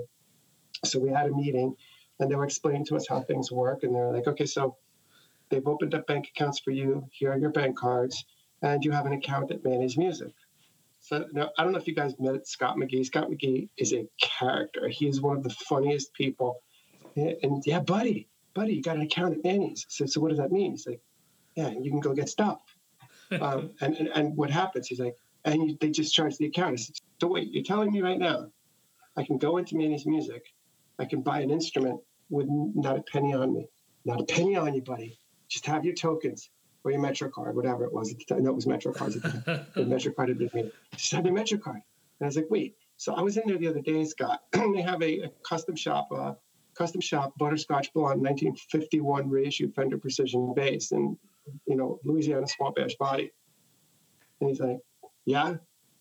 [0.84, 1.76] So we had a meeting,
[2.20, 4.76] and they were explaining to us how things work, and they're like, okay, so
[5.50, 7.06] they've opened up bank accounts for you.
[7.12, 8.24] Here are your bank cards,
[8.62, 10.32] and you have an account at Manny's Music.
[11.00, 13.06] So now I don't know if you guys met Scott McGee.
[13.06, 14.88] Scott McGee is a character.
[14.88, 16.62] He is one of the funniest people.
[17.14, 19.86] And yeah, buddy, buddy, you got an account at Manny's.
[19.88, 20.72] So, so what does that mean?
[20.72, 21.00] He's like,
[21.54, 22.60] yeah, you can go get stuff.
[23.40, 24.86] um, and, and and what happens?
[24.88, 26.72] He's like, and you, they just charge the account.
[26.72, 28.50] I said, so wait, you're telling me right now,
[29.16, 30.44] I can go into Manny's Music,
[30.98, 33.68] I can buy an instrument with not a penny on me,
[34.04, 35.18] not a penny on you, buddy.
[35.48, 36.50] Just have your tokens
[36.84, 38.10] or your Metro card, whatever it was.
[38.12, 38.44] At the time.
[38.44, 39.66] No, it was Metro cards at the time.
[39.74, 40.72] the Metro card had been made.
[40.96, 41.82] Just have your Metro card.
[42.20, 42.76] And I was like, wait.
[42.96, 44.42] So I was in there the other day, Scott.
[44.52, 46.32] they have a, a custom shop, uh,
[46.74, 51.16] custom shop butterscotch blonde 1951 reissued Fender Precision bass, and
[51.66, 53.32] you know Louisiana Swamp Ash body.
[54.40, 54.78] And he's like,
[55.24, 55.56] yeah.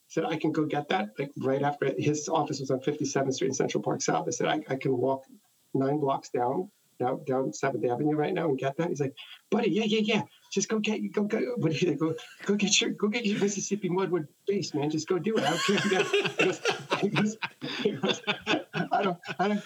[0.08, 3.48] Said I can go get that like right after his office was on 57th Street
[3.48, 4.28] in Central Park South.
[4.28, 5.24] I said I, I can walk
[5.74, 8.90] nine blocks down down down Seventh Avenue right now and get that.
[8.90, 9.16] He's like,
[9.50, 10.22] buddy, yeah, yeah, yeah.
[10.52, 11.56] Just go get go go.
[11.58, 12.16] But he go
[12.46, 14.90] go get your go get your Mississippi Mudwood bass, man.
[14.90, 15.44] Just go do it.
[15.44, 16.04] I don't care.
[17.10, 17.38] Goes,
[18.02, 18.22] goes,
[18.92, 19.64] I don't I don't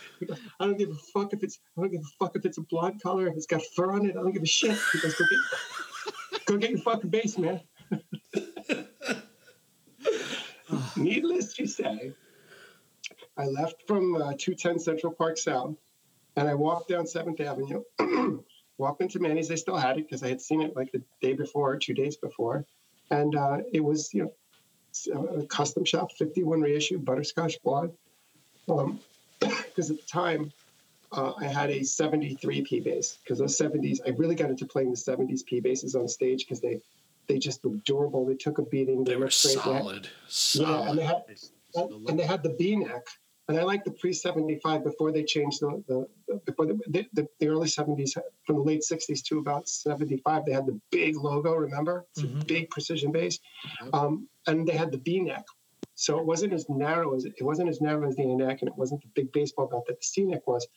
[0.59, 2.61] I don't give a fuck if it's I don't give a fuck if it's a
[2.61, 4.11] blonde color if it's got fur on it.
[4.17, 4.77] I don't give a shit.
[4.93, 7.61] He goes, go get go get your fucking bass, man.
[10.99, 12.13] Needless to say,
[13.37, 15.75] I left from uh, 210 Central Park South
[16.35, 17.83] and I walked down 7th Avenue,
[18.77, 19.47] walked into Manny's.
[19.47, 22.17] They still had it because I had seen it like the day before, two days
[22.17, 22.65] before.
[23.11, 24.33] And uh, it was, you know,
[24.93, 25.07] s-
[25.41, 27.91] a custom shop, 51 reissue, butterscotch blonde.
[29.39, 30.51] Because at the time,
[31.13, 34.91] uh, I had a 73 P bass because those 70s, I really got into playing
[34.91, 36.81] the 70s P basses on stage because they,
[37.29, 38.25] they just were durable.
[38.25, 39.05] They took a beating.
[39.05, 39.55] They were looked great.
[39.63, 40.67] They had- solid.
[40.67, 41.23] Yeah, and they had
[41.75, 43.05] and, and they had the B neck,
[43.47, 46.79] and I like the pre seventy five before they changed the the, the before the,
[46.87, 50.43] the, the, the early seventies from the late sixties to about seventy five.
[50.45, 51.53] They had the big logo.
[51.53, 52.41] Remember, it's Mhm.
[52.41, 53.39] a big precision bass,
[53.93, 55.45] um, and they had the B neck.
[55.93, 58.67] So it wasn't as narrow as it wasn't as narrow as the A neck, and
[58.69, 60.67] it wasn't the big baseball bat that the C neck was.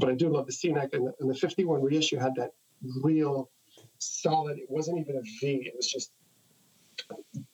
[0.00, 2.34] But I do love the C neck, and the, and the fifty one reissue had
[2.36, 2.52] that
[3.02, 3.50] real
[3.98, 4.58] solid.
[4.58, 5.62] It wasn't even a V.
[5.66, 6.12] It was just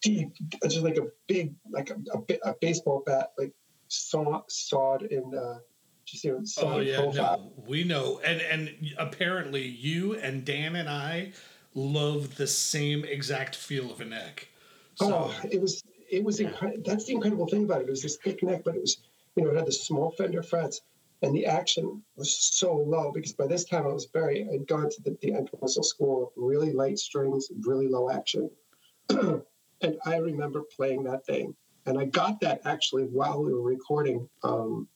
[0.02, 0.31] deep,
[0.64, 3.52] just like a big, like a, a, a baseball bat, like
[3.88, 5.59] saw, sawed in, uh,
[6.05, 7.52] just you know, Oh yeah, profile.
[7.57, 11.33] no, we know, and and apparently you and Dan and I
[11.74, 14.48] love the same exact feel of a neck.
[14.96, 16.83] So, Oh, it was it was incredible.
[16.85, 17.88] That's the incredible thing about it.
[17.88, 18.98] It was this thick neck, but it was
[19.37, 20.81] you know it had the small fender frets,
[21.22, 24.90] and the action was so low because by this time I was very I'd gone
[24.90, 28.50] to the, the school of really light strings, really low action,
[29.11, 31.54] and I remember playing that thing,
[31.87, 34.88] and I got that actually while we were recording um,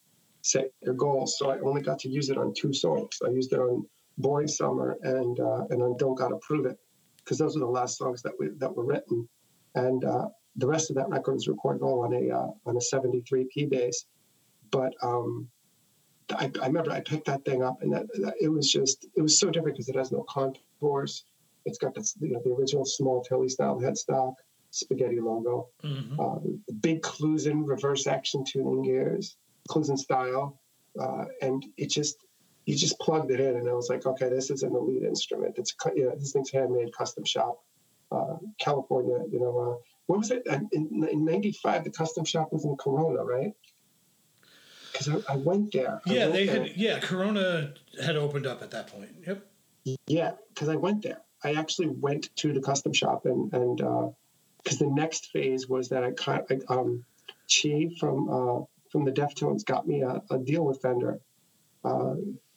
[0.42, 3.18] Set Your Goals, so I only got to use it on two songs.
[3.24, 3.86] I used it on
[4.18, 6.78] Boring Summer and uh, and on Don't Gotta Prove It
[7.18, 9.28] because those were the last songs that we that were written
[9.76, 12.80] and uh, the rest of that record was recorded all on a uh, on a
[12.80, 14.06] 73 P bass.
[14.70, 15.48] But um,
[16.34, 19.22] I, I remember I picked that thing up, and that, that it was just it
[19.22, 21.24] was so different because it has no contours.
[21.64, 24.34] It's got this you know the original small Telly style headstock,
[24.70, 26.18] spaghetti logo, mhm.
[26.18, 29.36] uh, big Kluson reverse action tuning gears,
[29.68, 30.60] Kluson style,
[31.00, 32.16] uh, and it just
[32.64, 35.54] you just plugged it in, and I was like, okay, this is an elite instrument.
[35.56, 37.62] It's you know, this thing's handmade, custom shop,
[38.10, 39.18] uh, California.
[39.30, 41.84] You know, uh, what was it in, in '95?
[41.84, 43.52] The custom shop was in Corona, right?
[44.98, 46.00] Because I, I went there.
[46.06, 46.64] I yeah, they there.
[46.64, 49.10] had yeah, Corona had opened up at that point.
[49.26, 49.46] Yep.
[50.06, 51.20] Yeah, because I went there.
[51.44, 53.78] I actually went to the custom shop and and
[54.62, 57.04] because the next phase was that I kind I, um
[57.48, 61.20] Chi from uh, from the Deftones got me a, a deal with Fender,
[61.84, 62.14] uh,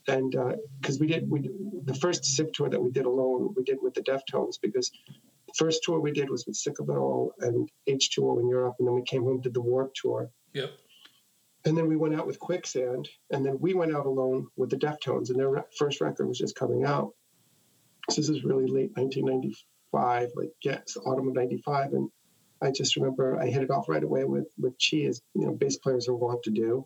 [0.08, 0.36] and
[0.82, 1.49] because we did we
[1.86, 4.91] the first Civ tour that we did alone we did with the Deftones because
[5.47, 8.75] the first tour we did was with Sick of It All and H2O in Europe
[8.80, 10.71] and then we came home did the Warp tour Yep.
[11.65, 14.78] And then we went out with Quicksand, and then we went out alone with the
[14.78, 17.13] Deftones, and their first record was just coming out.
[18.10, 22.10] So this is really late 1995, like yes, autumn of '95, and
[22.62, 25.52] I just remember I hit it off right away with with Chi, as you know,
[25.54, 26.86] bass players are wont to do.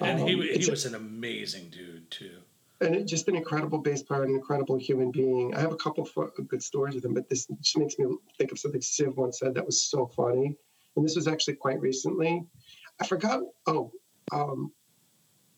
[0.00, 2.38] And he Um, he a- was an amazing dude too.
[2.80, 5.54] and it, just an incredible bass player, an incredible human being.
[5.54, 8.06] I have a couple of good stories with him, but this just makes me
[8.38, 10.56] think of something Civ once said that was so funny.
[10.96, 12.44] And this was actually quite recently.
[13.00, 13.42] I forgot.
[13.66, 13.92] Oh,
[14.32, 14.72] um,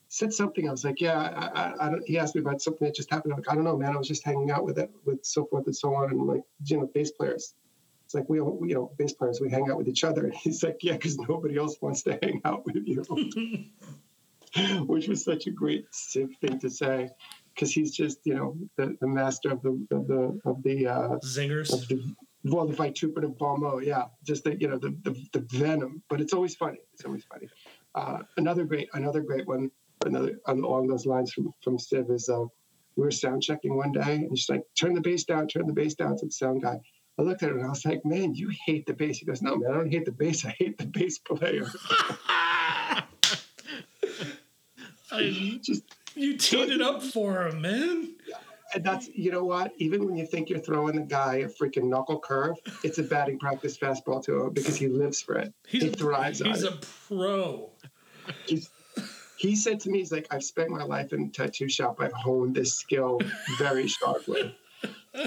[0.08, 0.68] said something.
[0.68, 1.18] I was like, yeah.
[1.18, 3.32] I, I, I don't, he asked me about something that just happened.
[3.32, 3.94] I'm like, I don't know, man.
[3.94, 6.42] I was just hanging out with it, with so forth and so on, and like,
[6.64, 7.54] you know, bass players.
[8.04, 9.40] It's like we, all- you know, bass players.
[9.40, 10.24] We hang out with each other.
[10.26, 13.04] And He's like, yeah, because nobody else wants to hang out with you.
[14.86, 15.86] which was such a great
[16.40, 17.10] thing to say,
[17.54, 21.08] because he's just you know the, the master of the of the of the uh,
[21.24, 21.72] Zingers.
[21.72, 26.02] of the well the vituperative Balmo, yeah, just the you know the, the the venom.
[26.08, 26.78] But it's always funny.
[26.94, 27.48] It's always funny.
[27.96, 29.70] Uh, another great another great one
[30.04, 32.44] another along those lines from from Civ is uh,
[32.96, 35.72] we were sound checking one day and she's like turn the bass down, turn the
[35.72, 36.78] bass down to the sound guy.
[37.18, 39.18] I looked at her and I was like, man, you hate the bass.
[39.18, 40.44] He goes, no, man, I don't hate the bass.
[40.44, 41.66] I hate the bass player.
[45.10, 45.82] I, just
[46.14, 48.14] you teed it up for him, man.
[48.74, 49.72] And that's you know what?
[49.78, 53.38] Even when you think you're throwing the guy a freaking knuckle curve, it's a batting
[53.38, 55.54] practice fastball to him because he lives for it.
[55.66, 56.72] He's he a, thrives on he's it.
[56.72, 56.76] a
[57.08, 57.70] pro.
[59.38, 62.00] He said to me, "He's like, I've spent my life in a tattoo shop.
[62.00, 63.20] I've honed this skill
[63.58, 64.56] very sharply."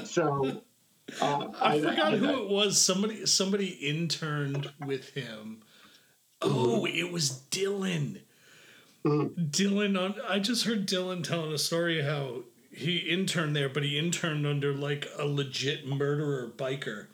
[0.03, 0.61] So
[1.21, 2.79] uh, I forgot who it was.
[2.79, 5.61] Somebody somebody interned with him.
[6.41, 8.21] Oh, it was Dylan.
[9.05, 9.51] Mhm.
[9.51, 13.97] Dylan on I just heard Dylan telling a story how he interned there, but he
[13.97, 17.07] interned under like a legit murderer biker.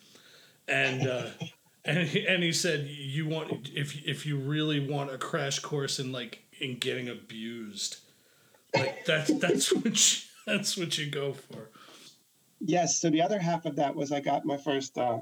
[0.68, 1.30] And uh
[1.86, 6.00] and he, and he said you want if if you really want a crash course
[6.00, 7.98] in like in getting abused.
[8.76, 11.70] Like that's that's what you, that's what you go for.
[12.60, 13.00] Yes.
[13.00, 14.98] So the other half of that was I got my first.
[14.98, 15.20] Uh,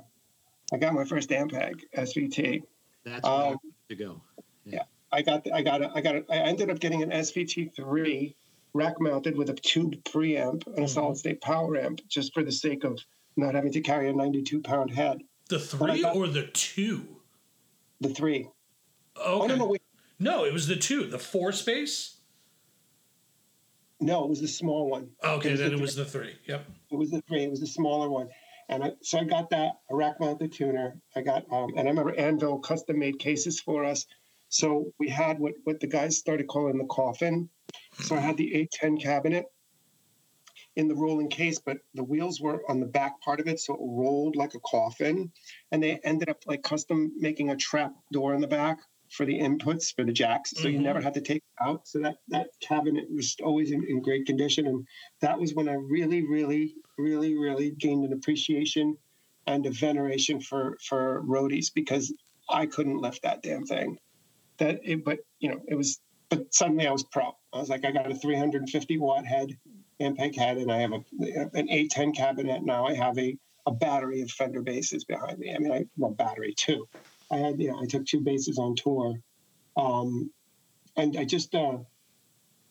[0.72, 2.64] I got my first Ampeg SVT.
[3.06, 3.58] That's where I Um,
[3.90, 4.22] to go.
[4.66, 7.76] Yeah, I got I got a, I got a, I ended up getting an SVT
[7.76, 8.36] three
[8.74, 10.90] rack mounted with a tube preamp and a Mhm.
[10.90, 12.98] solid state power amp just for the sake of
[13.36, 15.22] not having to carry a 92 pound head.
[15.50, 17.22] The three got- or the two?
[18.02, 18.50] The three.
[19.16, 19.48] Oh Okay.
[19.50, 19.82] no no wait
[20.20, 21.06] No, it was the two.
[21.06, 22.18] The four space.
[24.00, 25.10] no it was the small one.
[25.24, 26.36] Okay, was then the it was the three.
[26.48, 26.66] Yep.
[26.92, 27.44] It was the three.
[27.44, 28.30] It was the smaller one.
[28.70, 30.98] And I, so I got that a rack mounted tuner.
[31.16, 34.06] I got um, and I remember Anvil custom made cases for us.
[34.50, 37.50] So we had what what the guys started calling the coffin.
[38.02, 39.46] So I had the 810 cabinet
[40.76, 43.74] in the rolling case, but the wheels were on the back part of it, so
[43.76, 45.32] it rolled like a coffin.
[45.72, 49.40] And they ended up like custom making a trap door in the back for the
[49.40, 50.84] inputs for the jacks, so you Mhm.
[50.84, 51.88] never had to take it out.
[51.88, 54.88] So that that cabinet was always in, in great condition, and
[55.22, 58.98] that was when I really, really, really, really gained an appreciation
[59.46, 62.12] and a veneration for for roadies because
[62.50, 64.00] I couldn't lift that damn thing.
[64.58, 66.00] That it, but you know, it was.
[66.30, 67.38] But suddenly I was pro.
[67.54, 69.56] I was like, I got a 350 watt head,
[70.02, 71.04] Ampeg head, and I have a,
[71.54, 72.86] an 810 cabinet now.
[72.86, 75.54] I have a a battery of Fender basses behind me.
[75.54, 76.88] I mean, I well, battery too.
[77.32, 79.16] I had, you know, I took two basses on tour,
[79.78, 80.32] um,
[80.96, 81.78] and I just, uh,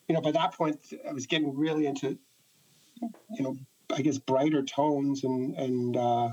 [0.07, 2.17] you know, by that point, I was getting really into,
[3.31, 3.57] you know,
[3.91, 6.29] I guess brighter tones and and uh,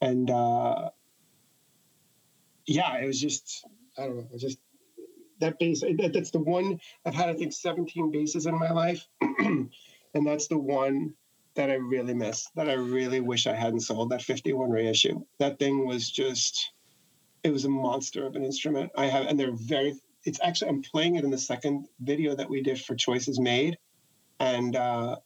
[0.00, 0.90] and uh,
[2.66, 3.66] yeah, it was just,
[3.98, 4.58] I don't know, just
[5.40, 5.80] that bass.
[5.80, 7.28] That, that's the one I've had.
[7.28, 9.06] I think 17 basses in my life,
[10.14, 11.14] and that's the one
[11.54, 12.48] that I really miss.
[12.56, 14.10] That I really wish I hadn't sold.
[14.10, 15.24] That 51 reissue.
[15.38, 16.72] That thing was just.
[17.42, 18.90] It was a monster of an instrument.
[18.96, 19.94] I have, and they're very.
[20.24, 23.76] It's actually I'm playing it in the second video that we did for Choices Made,
[24.40, 25.16] and uh,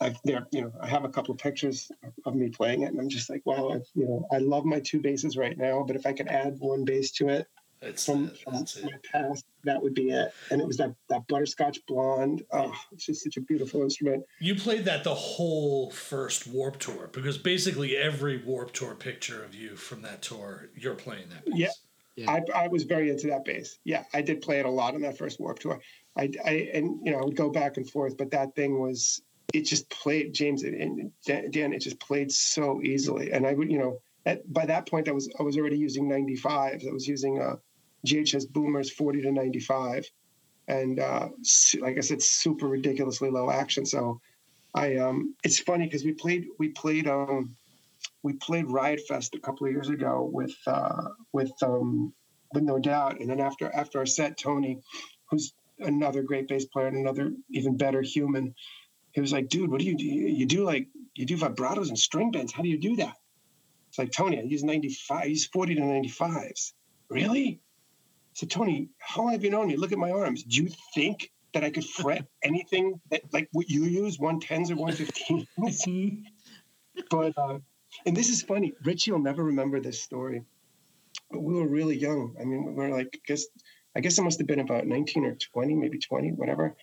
[0.00, 1.90] I've there, you know, I have a couple of pictures
[2.24, 4.80] of me playing it, and I'm just like, wow, I, you know, I love my
[4.80, 7.46] two basses right now, but if I could add one bass to it,
[7.82, 8.84] It's from, that- from that's it.
[8.84, 10.32] my past, that would be it.
[10.50, 12.42] And it was that that butterscotch blonde.
[12.52, 14.24] Oh, it's just such a beautiful instrument.
[14.38, 19.54] You played that the whole first Warp Tour because basically every Warp Tour picture of
[19.54, 21.44] you from that tour, you're playing that.
[21.46, 21.54] Bass.
[21.56, 21.68] Yeah.
[22.16, 22.30] Yeah.
[22.54, 23.78] I, I was very into that bass.
[23.84, 25.80] Yeah, I did play it a lot on that first Warp Tour.
[26.18, 29.22] I, I and you know I would go back and forth, but that thing was
[29.54, 31.50] it just played James and Dan.
[31.50, 35.08] Dan, It just played so easily, and I would you know at, by that point
[35.08, 36.86] I was I was already using 95s.
[36.86, 37.56] I was using uh,
[38.06, 40.06] GHS Boomers 40 to 95,
[40.68, 41.28] and uh,
[41.80, 43.84] like I said, super ridiculously low action.
[43.84, 44.20] So
[44.74, 47.56] I um it's funny because we played we played um
[48.22, 52.12] we played Riot Fest a couple of years ago with uh, with um,
[52.52, 54.80] with No Doubt, and then after after our set, Tony,
[55.30, 58.54] who's another great bass player and another even better human,
[59.12, 60.04] he was like, "Dude, what do you do?
[60.04, 62.52] You do like you do vibratos and string bends.
[62.52, 63.16] How do you do that?"
[63.88, 65.22] It's like Tony, I use ninety five.
[65.22, 66.74] I use forty to ninety fives.
[67.08, 67.60] Really?
[68.40, 69.76] Said, Tony, how long have you known me?
[69.76, 70.44] Look at my arms.
[70.44, 74.70] Do you think that I could fret anything that like what you use, one tens
[74.70, 75.46] or one fifteens?
[77.10, 77.58] but uh,
[78.06, 78.72] and this is funny.
[78.82, 80.40] Richie will never remember this story,
[81.30, 82.34] but we were really young.
[82.40, 83.44] I mean, we were like, I guess,
[83.94, 86.74] I guess it must have been about nineteen or twenty, maybe twenty, whatever.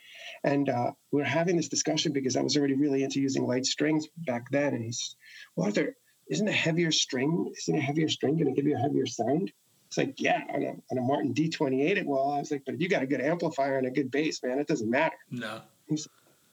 [0.44, 3.66] And uh, we were having this discussion because I was already really into using light
[3.66, 4.76] strings back then.
[4.76, 5.16] And he's,
[5.56, 5.96] well, Arthur,
[6.30, 9.52] isn't a heavier string, isn't a heavier string going to give you a heavier sound?
[9.88, 12.34] It's like, yeah, on a, on a Martin D28, it will.
[12.34, 14.60] I was like, but if you got a good amplifier and a good bass, man,
[14.60, 15.62] it doesn't matter No.
[15.88, 16.08] He's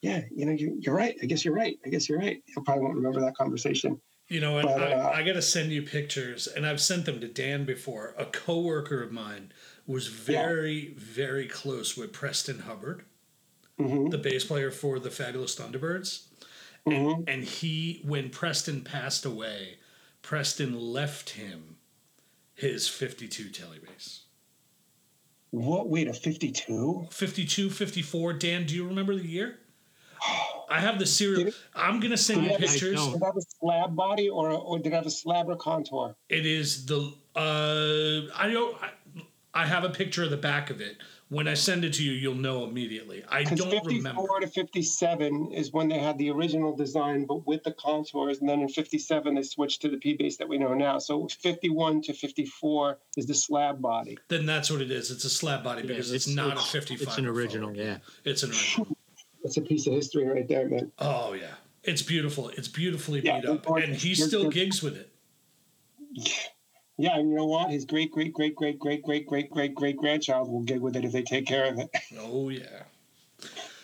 [0.04, 1.16] yeah, you know, you, you're right.
[1.22, 1.78] I guess you're right.
[1.86, 2.42] I guess you're right.
[2.44, 3.98] He'll probably won't remember that conversation.
[4.28, 4.66] You know what?
[4.66, 7.64] But, I, uh, I got to send you pictures, and I've sent them to Dan
[7.64, 8.14] before.
[8.18, 9.50] A coworker of mine
[9.86, 13.04] was very, very close with Preston Hubbard,
[13.78, 16.26] hmm the bass player for the Fabulous Thunderbirds.
[16.86, 19.78] hmm And he, when Preston passed away,
[20.20, 21.76] Preston left him
[22.54, 24.22] his 52 telly bass.
[25.50, 25.88] What?
[25.88, 27.06] Wait, a 52?
[27.10, 28.32] 52, 54.
[28.34, 29.58] Dan, do you remember the year?
[30.68, 31.44] I have the serial.
[31.44, 33.04] Did I'm going to send you pictures.
[33.04, 36.16] Did it have a slab body or, or did it have a slab or contour?
[36.28, 38.90] It is the uh I don't I,
[39.54, 40.96] I have a picture of the back of it.
[41.30, 43.24] When I send it to you, you'll know immediately.
[43.28, 44.40] I Because don't 54 remember.
[44.40, 48.40] to 57 is when they had the original design, but with the contours.
[48.40, 50.98] And then in 57, they switched to the P bass that we know now.
[50.98, 54.18] So 51 to 54 is the slab body.
[54.28, 55.10] Then that's what it is.
[55.10, 57.08] It's a slab body because it's, not a 55.
[57.08, 57.84] It's an original, forward.
[57.84, 57.98] yeah.
[58.24, 58.96] It's an original.
[59.42, 60.90] That's a piece of history right there, man.
[60.98, 62.48] oh yeah, it's beautiful.
[62.50, 65.10] It's beautifully Yeah, beat up, and he still gigs with it.
[66.12, 66.32] Yeah,
[66.98, 67.70] and you know what?
[67.70, 71.04] His great, great, great, great, great, great, great, great, great grandchild will get with it
[71.04, 71.90] if they take care of it.
[72.18, 72.84] Oh yeah.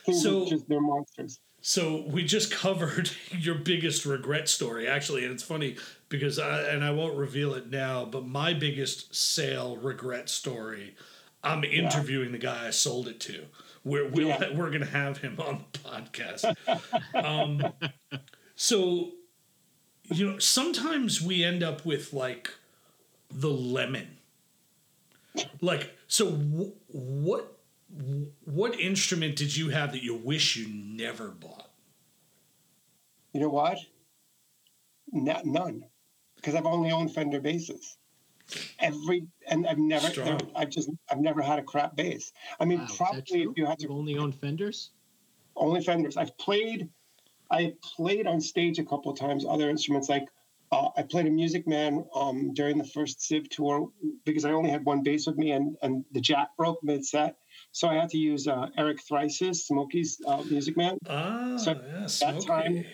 [0.13, 1.41] So- just they're monsters.
[1.63, 5.77] So we just covered your biggest regret story, actually, and it's funny
[6.09, 10.95] because I and I won't reveal it now, but my biggest sale regret story,
[11.45, 13.45] I'm interviewing the guy I sold it to.
[13.85, 14.55] We're we'll, Yeah.
[14.55, 16.55] we're gonna have him on the podcast.
[17.25, 17.73] um,
[18.57, 19.13] so,
[20.11, 22.55] you know, sometimes we end up with like
[23.31, 24.19] the lemon.
[25.61, 27.57] Like, so w- what
[28.45, 31.69] what instrument did you have that you wish you never bought?
[33.33, 33.79] You know what?
[35.13, 35.85] Not none,
[36.37, 37.97] because I've only owned Fender basses.
[38.81, 40.41] Every and I've never, Strong.
[40.57, 42.33] I've just, I've never had a crap bass.
[42.59, 44.91] I mean, Wow, probably if you had You've only owned Fenders?
[45.57, 46.17] only Fenders.
[46.17, 46.89] I've played,
[47.51, 49.45] I played on stage a couple of times.
[49.45, 50.27] Other instruments like
[50.73, 53.89] uh, I played a Music Man um, during the first Civ tour
[54.25, 57.37] because I only had one bass with me, and and the jack broke mid set,
[57.73, 60.97] so I had to use uh, Eric Thrice's Smokey's uh, Music Man.
[61.09, 62.47] Ah, So yeah, that Smokey.
[62.47, 62.85] time-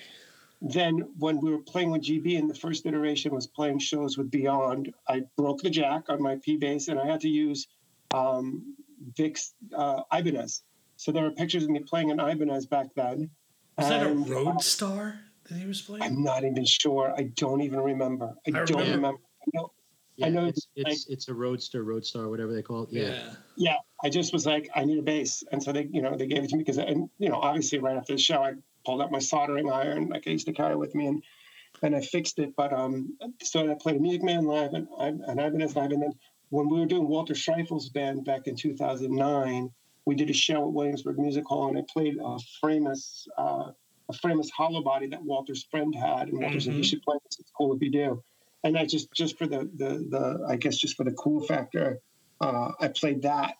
[0.63, 4.31] then when we were playing with GB and the first iteration was playing shows with
[4.31, 7.67] Beyond, I broke the jack on my P bass and I had to use
[8.15, 8.75] um,
[9.19, 10.63] Vic's uh, Ibanez.
[10.97, 13.29] So there are pictures of me playing an Ibanez back then.
[13.77, 15.19] Was that a And, uh, Roadstar?
[15.49, 16.03] That he was playing?
[16.03, 17.15] I'm not even sure.
[17.17, 18.35] I don't even remember.
[18.47, 18.97] I, I don't remember.
[18.97, 19.21] remember.
[19.43, 19.73] I know,
[20.17, 22.89] Yeah, I know it's it's it's, it's a roadster, roadstar, whatever they call it.
[22.91, 23.03] Yeah.
[23.03, 23.33] yeah.
[23.57, 26.27] yeah, I just was like, I need a bass, and so they, you know, they
[26.27, 29.03] gave it to me because, and you know, obviously right after the show, I pulled
[29.03, 31.23] out my soldering iron, like I used to carry with me, and
[31.83, 32.55] and I fixed it.
[32.57, 35.93] But um, so I played a Music Man live, and I and, and Ibanez live,
[35.93, 36.13] and then
[36.49, 39.71] when we were doing Walter Schreifels' band back in 2009,
[40.07, 43.29] we did a show at Williamsburg Music Hall, and I played a famous.
[43.39, 43.73] Uh,
[44.09, 46.85] a famous hollow body that Walter's friend had, and Walter said, "You Mhm.
[46.85, 47.39] should play this.
[47.41, 48.23] It's cool if you do."
[48.65, 52.01] And I just, just for the, the, the, I guess, just for the cool factor,
[52.41, 53.55] uh, I played that.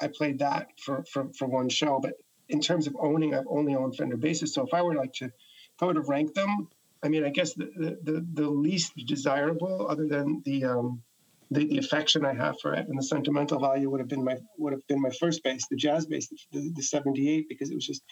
[0.00, 1.98] I played that for, for, for one show.
[2.00, 2.14] But
[2.48, 4.54] in terms of owning, I've only owned Fender basses.
[4.54, 5.32] So if I were like to, if
[5.80, 6.68] I were to rank them,
[7.02, 11.02] I mean, I guess the, the, the, the least desirable, other than the, um,
[11.50, 14.36] the, the affection I have for it and the sentimental value would have been my
[14.58, 17.86] would have been my first bass, the jazz bass, the, the 78, because it was
[17.86, 18.02] just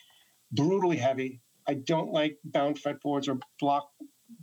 [0.53, 1.41] brutally heavy.
[1.71, 3.91] I don't like bound fretboards or block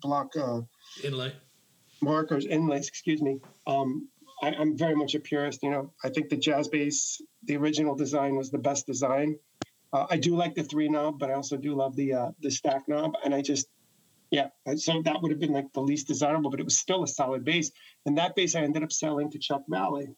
[0.01, 0.61] block uh,
[1.03, 1.33] Inlay.
[2.01, 3.41] markers, inlays, excuse me.
[3.65, 4.07] Um,
[4.41, 5.61] I, I'm very much a purist.
[5.61, 9.37] You know, I think the jazz bass, the original design was the best design.
[9.91, 12.49] Uh, I do like the three knob, but I also do love the uh, the
[12.49, 13.11] stack knob.
[13.25, 13.67] And I just,
[14.31, 14.47] yeah,
[14.77, 17.43] so that would have been like the least desirable, but it was still a solid
[17.43, 17.71] bass.
[18.05, 20.15] And that bass I ended up selling to Chuck Valle.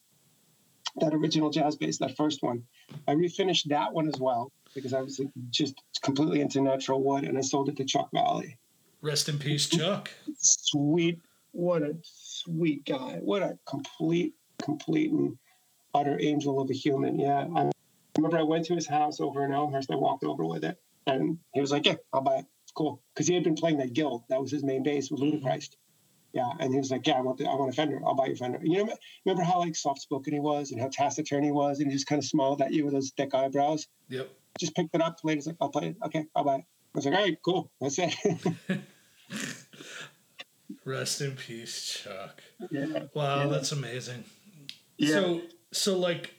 [0.97, 2.63] That original jazz bass, that first one,
[3.07, 7.37] I refinished that one as well because I was just completely into natural wood, and
[7.37, 8.43] I sold it to Chuck Valle.
[9.01, 10.11] Rest in peace, Chuck.
[10.37, 11.19] sweet
[11.51, 13.19] what a sweet guy.
[13.21, 15.37] What a complete complete and
[15.93, 17.47] utter angel of a human yeah.
[17.55, 17.71] I
[18.17, 19.91] remember i went to his house over in elmhurst.
[19.91, 22.45] I walked over with it and he was like yeah i'll buy it.
[22.63, 23.01] It's cool.
[23.13, 24.23] Because he had been playing that guild.
[24.29, 25.31] That was his main bass with mm-hmm.
[25.31, 25.77] Ludichrist.
[26.33, 27.99] Yeah and he was like yeah i want the, i want a fender.
[28.05, 28.59] I'll buy your fender.
[28.61, 28.95] You know
[29.25, 32.07] remember how like soft spoken he was and how taciturn he was and he just
[32.07, 33.87] kind of smiled at you with those thick eyebrows?
[34.09, 34.29] Yep.
[34.57, 35.17] Just picked it up.
[35.23, 37.71] He's like i'll play it okay i'll buy it i was like all right cool
[37.79, 38.15] that's it
[40.85, 42.41] Rest in peace, Chuck.
[42.71, 43.47] yeah Wow, Yeah.
[43.47, 44.23] that's amazing.
[44.97, 45.13] Yeah.
[45.15, 45.41] So,
[45.71, 46.33] so like,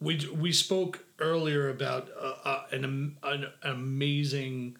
[0.00, 4.76] we we spoke earlier about uh, uh, an an amazing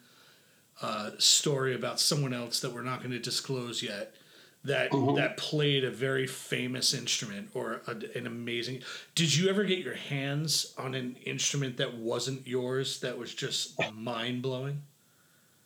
[0.81, 4.15] uh, story about someone else that we're not going to disclose yet.
[4.63, 5.15] That Mhm.
[5.15, 8.83] that played a very famous instrument or a, an amazing.
[9.15, 13.75] Did you ever get your hands on an instrument that wasn't yours that was just
[13.93, 14.83] mind blowing?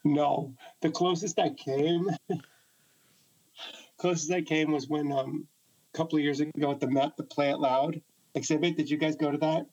[0.04, 0.52] No,
[0.82, 2.10] the closest I came,
[3.96, 5.46] closest I came was when um,
[5.94, 8.02] a couple of years ago at the Met, the Play It Loud
[8.34, 8.76] exhibit.
[8.76, 9.66] Did you guys go to that?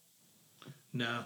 [0.94, 1.24] No.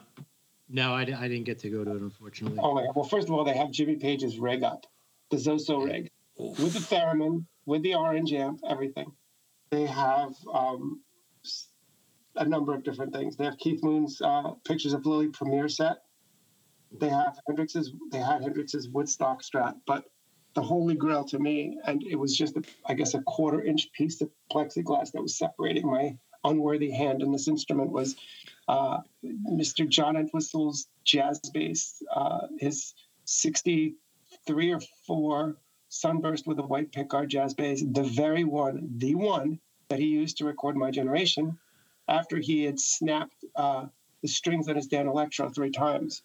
[0.69, 2.57] No, I, I didn't get to go to it, unfortunately.
[2.63, 2.95] Oh my God!
[2.95, 4.87] Well, first of all, they have Jimmy Page's rig up,
[5.29, 6.09] the Zoso rig,
[6.39, 6.59] Oof.
[6.59, 9.11] with the theremin, with the orange amp, everything.
[9.71, 11.01] They have um,
[12.35, 13.35] a number of different things.
[13.35, 15.97] They have Keith Moon's uh, pictures of Lily Premier set.
[16.99, 17.91] They have Hendrix's.
[18.11, 20.05] They had Hendrix's Woodstock Strat, but
[20.53, 23.91] the holy grail to me, and it was just, a, I guess, a quarter inch
[23.91, 28.15] piece of plexiglass that was separating my unworthy hand and this instrument was
[28.67, 28.99] uh,
[29.51, 29.87] Mr.
[29.87, 32.93] John Entwistle's jazz bass, uh, his
[33.25, 35.57] 63 or 4
[35.89, 39.59] Sunburst with a white pickguard jazz bass, the very one, the one
[39.89, 41.57] that he used to record My Generation
[42.07, 43.85] after he had snapped uh,
[44.21, 46.23] the strings on his Danelectro three times.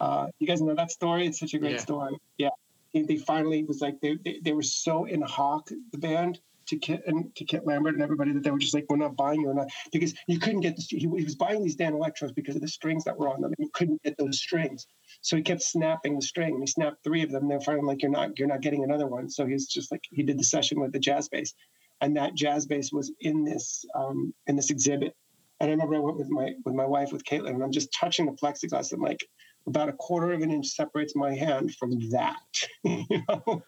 [0.00, 1.26] Uh, you guys know that story?
[1.26, 1.78] It's such a great Yeah.
[1.78, 2.16] story.
[2.38, 2.50] Yeah.
[2.92, 6.76] He, they finally was like, they, they, they were so in hock, the band, to
[6.76, 9.40] Kit and to Kit Lambert and everybody that they were just like, we're not buying
[9.40, 12.54] you, we're not because you couldn't get the he, he was buying these Danelectros because
[12.54, 13.52] of the strings that were on them.
[13.56, 14.86] And you couldn't get those strings,
[15.20, 16.54] so he kept snapping the string.
[16.54, 17.42] And he snapped three of them.
[17.42, 19.28] And they're finally like, you're not you're not getting another one.
[19.28, 21.54] So he's just like he did the session with the jazz bass,
[22.00, 25.14] and that jazz bass was in this um, in this exhibit.
[25.60, 27.92] And I remember I went with my with my wife with Caitlin, and I'm just
[27.92, 28.92] touching the plexiglass.
[28.92, 29.24] I'm like,
[29.66, 32.36] about a quarter of an inch separates my hand from that,
[32.84, 33.62] you know.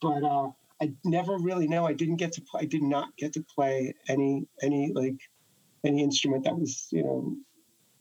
[0.00, 0.48] But uh,
[0.82, 1.86] I never really know.
[1.86, 2.62] I didn't get to play.
[2.62, 5.16] I did not get to play any any like
[5.84, 7.36] any instrument that was you know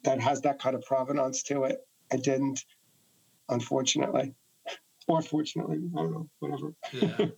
[0.04, 1.88] that has that kind of provenance to it.
[2.12, 2.66] I didn't,
[3.50, 4.34] unfortunately,
[5.08, 5.78] or fortunately.
[5.96, 6.30] I don't know.
[6.40, 6.74] Whatever.
[6.92, 7.26] Yeah.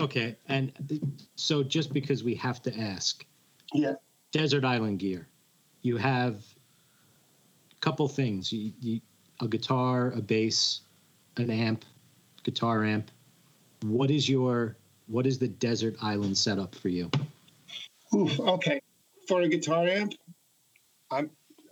[0.00, 1.02] Okay, and th-
[1.36, 3.24] so just because we have to ask,
[3.74, 3.92] Yeah.
[4.32, 5.28] desert island gear,
[5.82, 6.42] you have
[7.70, 9.00] a couple things: you, you,
[9.40, 10.80] a guitar, a bass,
[11.36, 11.84] an amp,
[12.42, 13.10] guitar amp.
[13.82, 14.76] What is your
[15.06, 17.10] what is the desert island setup for you?
[18.14, 18.80] Oof, okay.
[19.28, 20.14] For a guitar amp,
[21.10, 21.30] I'm.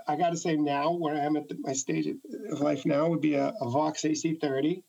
[0.09, 2.09] I got to say now, where I am at the, my stage
[2.51, 4.83] of life now, would be a, a Vox AC30.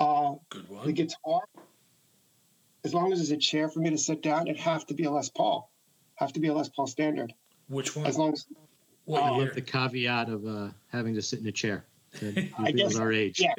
[0.00, 0.86] Uh, Good one.
[0.86, 1.42] the guitar,
[2.84, 5.04] as long as there's a chair for me to sit down, it'd have to be
[5.04, 5.70] a Les Paul.
[6.16, 7.32] Have to be a Les Paul standard.
[7.68, 8.06] Which one?
[8.06, 8.46] As long as
[9.04, 11.84] What I love the caveat of uh, having to sit in a chair.
[12.20, 13.40] That I guess- our age.
[13.40, 13.54] Yeah.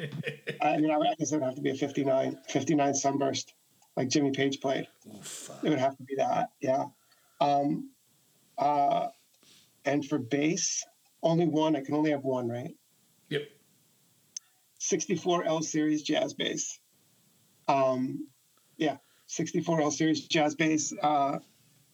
[0.60, 3.54] I mean, I would- I guess it would have to be a 59, 59 sunburst,
[3.96, 4.86] like Jimmy Page played.
[5.14, 5.50] Oof.
[5.62, 6.84] It would have to be that, yeah.
[7.40, 7.90] Um,
[8.56, 9.08] uh,
[9.84, 10.84] and for bass,
[11.22, 11.74] only one.
[11.76, 12.74] I can only have one, right?
[13.28, 13.42] Yep.
[14.78, 16.78] 64 L series jazz bass.
[17.66, 18.28] Um,
[18.76, 21.38] yeah, 64 L series jazz bass uh,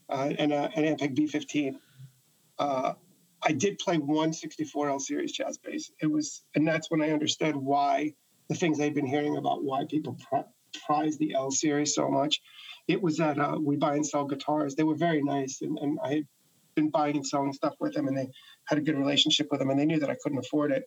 [0.08, 1.76] uh, and a, an Ampeg B15.
[3.42, 5.90] I did play one 64 L series jazz bass.
[6.00, 8.14] It was, and that's when I understood why
[8.48, 10.44] the things I'd been hearing about why people pri-
[10.86, 12.40] prize the L series so much.
[12.88, 14.74] It was that uh, we buy and sell guitars.
[14.74, 16.26] They were very nice, and, and I had
[16.74, 18.28] been buying and selling stuff with them, and they
[18.66, 20.84] had a good relationship with them, and they knew that I couldn't afford it.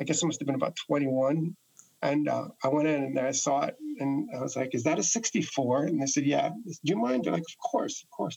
[0.00, 1.56] I guess I must have been about 21.
[2.02, 4.98] And uh, I went in and I saw it, and I was like, "Is that
[4.98, 7.24] a 64?" And they said, "Yeah." Do you mind?
[7.24, 8.36] They're like, "Of course, of course."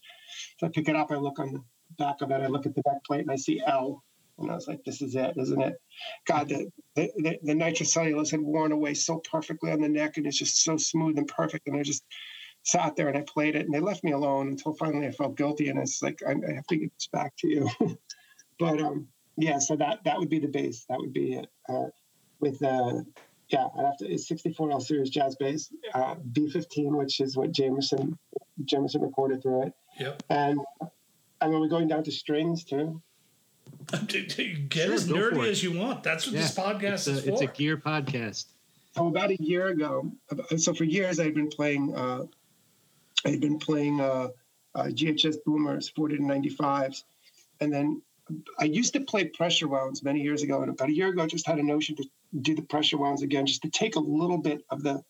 [0.57, 1.11] So I pick it up.
[1.11, 1.59] I look on the
[1.97, 2.41] back of it.
[2.41, 4.03] I look at the back plate, and I see L.
[4.39, 5.81] And I was like, "This is it, isn't it?"
[6.27, 10.27] God, the the, the, the nitrocellulose had worn away so perfectly on the neck, and
[10.27, 11.67] it's just so smooth and perfect.
[11.67, 12.03] And I just
[12.63, 15.37] sat there and I played it, and they left me alone until finally I felt
[15.37, 17.69] guilty, and it's like I, I have to get this back to you.
[18.59, 19.07] but um,
[19.37, 20.85] yeah, so that that would be the bass.
[20.89, 21.47] That would be it.
[21.67, 21.87] Uh,
[22.39, 23.01] with uh,
[23.49, 24.11] yeah, I have to.
[24.11, 28.17] It's 64 L series jazz bass, uh, B15, which is what Jamerson
[28.65, 30.23] Jamerson recorded through it, Yep.
[30.29, 30.59] and
[31.41, 33.01] I mean we're going down to strings too.
[34.07, 36.03] Get Sure, as nerdy as you want.
[36.03, 38.45] That's what this podcast it's is a, it's a gear podcast.
[38.95, 40.11] So about a year ago,
[40.57, 42.25] so for years I'd been playing, uh,
[43.25, 44.29] I'd been playing uh,
[44.73, 47.03] uh, GHS Boomers 40 to 95s,
[47.59, 48.01] and then
[48.59, 50.61] I used to play pressure wounds many years ago.
[50.61, 52.05] And about a year ago, I just had a notion to
[52.41, 55.03] do the pressure wounds again, just to take a little bit of the,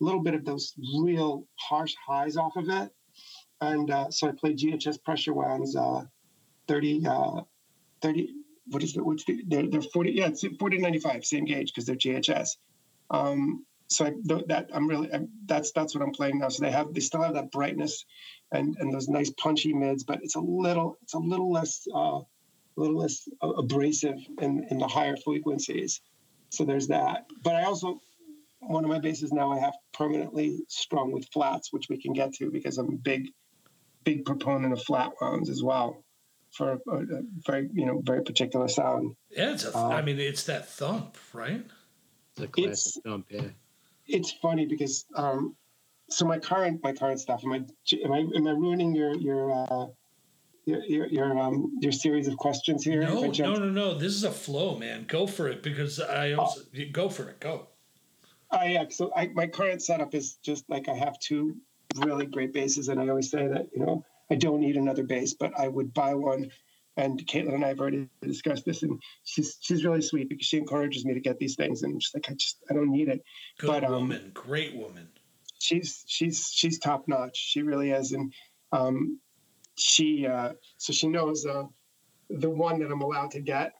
[0.00, 2.92] little bit of those real harsh highs off of it.
[3.60, 6.02] And uh, so I played GHS pressure wounds, uh,
[6.68, 7.40] 30, uh,
[8.02, 8.34] 30.
[8.68, 9.04] What is it?
[9.04, 9.42] What's the?
[9.46, 10.12] They're, they're 40.
[10.12, 12.56] Yeah, it's 40 95, same gauge because they're GHS.
[13.10, 16.48] Um, so I, th- that I'm really I'm, that's that's what I'm playing now.
[16.48, 18.04] So they have they still have that brightness
[18.52, 22.20] and and those nice punchy mids, but it's a little it's a little less uh,
[22.20, 22.24] a
[22.76, 26.00] little less abrasive in in the higher frequencies.
[26.50, 27.26] So there's that.
[27.42, 28.00] But I also
[28.60, 32.32] one of my basses now I have permanently strung with flats, which we can get
[32.34, 33.28] to because I'm a big
[34.04, 36.04] big proponent of flat wounds as well
[36.52, 39.16] for a, a very you know very particular sound.
[39.30, 39.76] Yeah, it's a.
[39.76, 41.64] Uh, I mean, it's that thump, right?
[42.36, 43.48] It's a It's- thump, yeah.
[44.06, 45.56] it's funny because um,
[46.10, 47.56] so my current my current stuff am I
[48.04, 49.86] am I am I ruining your your uh,
[50.66, 53.02] your your your, um, your series of questions here?
[53.02, 53.94] No, no, no, no.
[53.94, 55.04] This is a flow, man.
[55.08, 56.60] Go for it because I also
[56.92, 57.40] go for it.
[57.40, 57.68] Go.
[58.50, 58.84] Oh yeah.
[58.90, 61.56] So I, my current setup is just like I have two
[61.98, 65.34] really great basses, and I always say that you know I don't need another bass,
[65.34, 66.50] but I would buy one.
[66.96, 70.58] And Caitlin and I have already discussed this, and she's she's really sweet because she
[70.58, 73.20] encourages me to get these things, and she's like, I just I don't need it.
[73.58, 74.30] Good But, um, woman.
[74.32, 75.08] Great woman.
[75.58, 77.36] she's she's she's top notch.
[77.36, 78.32] She really is, and
[78.70, 79.18] um,
[79.76, 81.64] she uh, so she knows uh,
[82.30, 83.72] the one that I'm allowed to get,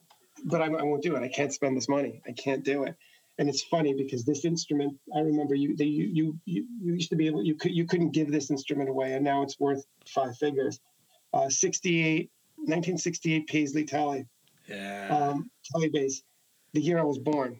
[0.45, 1.23] but I, I won't do it.
[1.23, 2.21] I can't spend this money.
[2.27, 2.97] I can't do it.
[3.39, 7.17] And it's funny because this instrument, I remember you they, you, you you used to
[7.17, 10.37] be able you could you couldn't give this instrument away, and now it's worth five
[10.37, 10.81] figures.
[11.33, 14.27] Uh, 68, 1968 Paisley tally
[14.69, 15.09] Yeah.
[15.11, 16.23] um, Kelly bass,
[16.75, 17.59] the year I was born.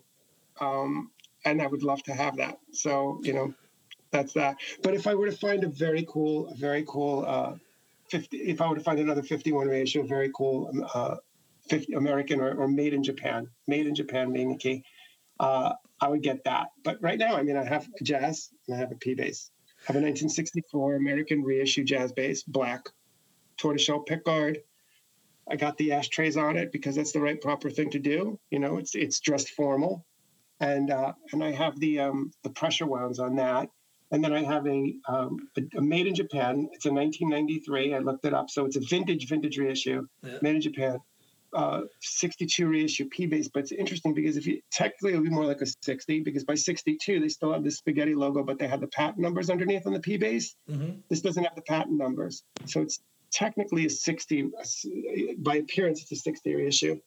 [0.61, 1.11] Um,
[1.45, 2.59] and I would love to have that.
[2.73, 3.55] So, you know,
[4.11, 4.57] that's that.
[4.83, 7.55] But if I were to find a very cool, a very cool, uh,
[8.09, 11.17] 50, if I were to find another 51 ratio, very cool, um, uh,
[11.69, 14.85] 50 American or, or made in Japan, made in Japan being the key,
[15.41, 16.69] uh, I would get that.
[16.83, 19.51] But right now, I mean, I have a jazz and I have a P bass.
[19.89, 22.87] I have a 1964 American reissue jazz bass, black,
[23.57, 24.59] tortoiseshell pickguard.
[25.51, 28.39] I got the ashtrays on it because that's the right proper thing to do.
[28.51, 30.07] You know, it's it's dressed formal,
[30.61, 33.69] and uh, and I have the um, the pressure wounds on that,
[34.11, 36.69] and then I have a, um, a, a made in Japan.
[36.73, 37.95] It's a 1993.
[37.95, 40.39] I looked it up, so it's a vintage vintage reissue, Yeah.
[40.41, 40.99] made in Japan.
[41.55, 45.31] Uh, 62 reissue P bass, but it's interesting because if you technically it would be
[45.31, 48.67] more like a 60 because by 62 they still have the spaghetti logo, but they
[48.67, 50.57] have the patent numbers underneath on the P bass.
[50.69, 52.99] hmm This doesn't have the patent numbers, so it's
[53.31, 54.51] technically a 60
[55.39, 56.99] by appearance it's a 60 reissue.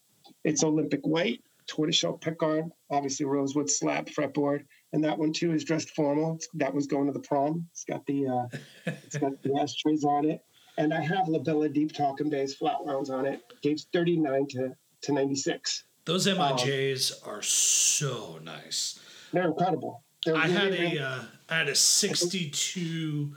[0.46, 5.90] It's olympic white tortoiseshell pickguard obviously rosewood slab fretboard and that one too is dressed
[5.90, 6.40] formal.
[6.54, 7.68] That one's going to the prom.
[7.72, 10.40] It's got the uh, it's got the ashtrays on it
[10.78, 14.76] and i have La Bella deep talking bass flat rounds on it gauge 39 to
[15.02, 19.00] to 96 Those MIJs are so nice.
[19.32, 23.34] they're incredible they're I had really, a uh, I had a '62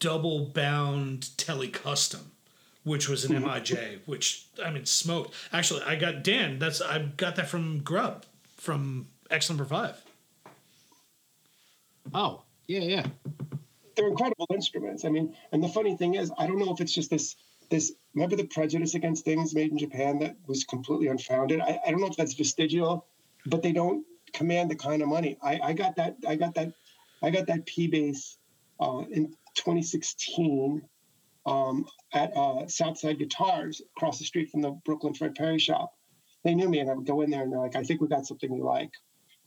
[0.00, 2.32] double bound tele custom
[2.88, 5.34] which was an MIJ, which I mean smoked.
[5.52, 6.58] Actually, I got Dan.
[6.58, 8.24] That's I got that from Grub
[8.56, 10.02] from X number five.
[12.14, 13.06] Oh, yeah, yeah.
[13.98, 15.04] They're incredible instruments.
[15.04, 17.34] I mean, and the funny thing is, I don't know if it's just this
[17.68, 21.60] this remember the prejudice against things made in Japan that was completely unfounded.
[21.60, 23.06] I, I don't know if that's vestigial,
[23.44, 25.36] but they don't command the kind of money.
[25.42, 26.72] I, I got that I got that
[27.22, 28.38] I got that P bass
[28.80, 30.80] uh, in 2016
[31.44, 31.84] um,
[32.14, 35.92] at uh, Southside Guitars across the street from the Brooklyn Fred Perry shop.
[36.44, 38.06] They knew me, and I would go in there and they're like, "I think we
[38.06, 38.92] got something you like."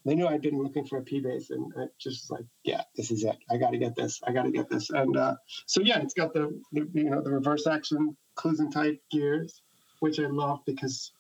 [0.06, 2.82] They knew I'd been looking for a P bass, and I just was like, "Yeah,
[2.96, 3.38] this is it.
[3.52, 4.20] I got to get this.
[4.26, 5.36] I got to get this." And uh,
[5.68, 9.62] so yeah, it's got the, the you know the reverse action Kluson type gears,
[10.00, 11.12] which I love because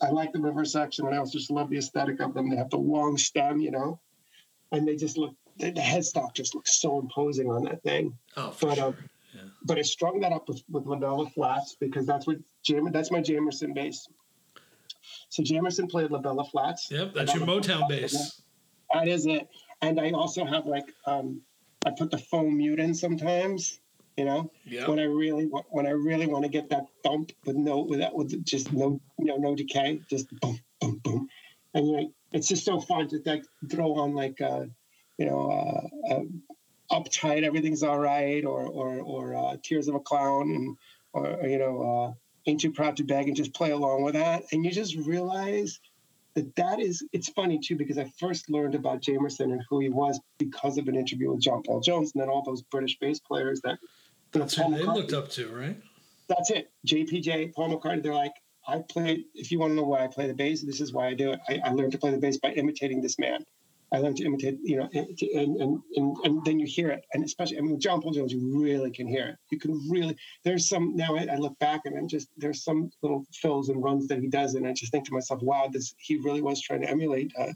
[0.00, 2.50] I like the reverse action, and I also just love the aesthetic of them.
[2.50, 4.00] They have the long stem, you know,
[4.72, 5.34] and they just look.
[5.58, 8.18] The, the headstock just looks so imposing on that thing.
[8.36, 8.86] Oh, for But sure.
[8.86, 8.96] um,
[9.64, 13.12] but I strung that up with with La Bella flats because that's what Jam that's
[13.12, 14.08] my Jamerson bass.
[15.34, 16.88] So Jamerson played La Bella flats.
[16.92, 18.40] Yep, that's your Motown bass.
[18.92, 19.48] That is it.
[19.82, 21.40] And I also have like um,
[21.84, 23.80] I put the foam mute in sometimes.
[24.16, 24.86] You know, Yep.
[24.86, 28.14] when I really when I really want to get that thump with no with that
[28.14, 31.28] with just no you know no decay, just boom boom boom,
[31.74, 34.66] and know, it's just so fun to like throw on like uh,
[35.18, 40.00] you know uh, uh, uptight everything's all right or or or uh, tears of a
[40.00, 40.76] clown and
[41.12, 42.14] or, or, you know
[42.46, 45.80] ain't too proud to beg and just play along with that and you just realize
[46.34, 49.88] that that is it's funny too because I first learned about Jamerson and who he
[49.88, 53.20] was because of an interview with John Paul Jones and then all those British bass
[53.20, 53.78] players that
[54.32, 55.76] That's who they McCartney- looked up to, right?
[56.28, 56.70] that's it.
[56.86, 58.32] JPJ, Paul McCartney, they're like,
[58.66, 61.08] I play, if you want to know why I play the bass, this is why
[61.08, 61.38] I do it.
[61.48, 63.44] I, I learned to play the bass by imitating this man.
[63.92, 65.06] I learned to imitate, you know, and,
[65.60, 67.04] and, and, and then you hear it.
[67.12, 69.36] And especially, I mean, John Paul Jones, you really can hear it.
[69.50, 72.90] You can really, there's some, now I, I look back and I'm just, there's some
[73.02, 74.54] little fills and runs that he does.
[74.54, 77.52] And I just think to myself, wow, this, he really was trying to emulate, uh,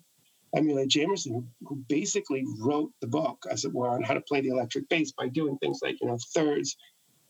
[0.55, 4.49] emulate Jamerson, who, basically wrote the book, as it were, on how to play the
[4.49, 6.77] electric bass by doing things like, you know, thirds,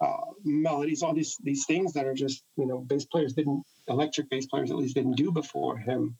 [0.01, 4.31] uh, melodies, all these these things that are just you know bass players didn't electric
[4.31, 6.17] bass players at least didn't do before him.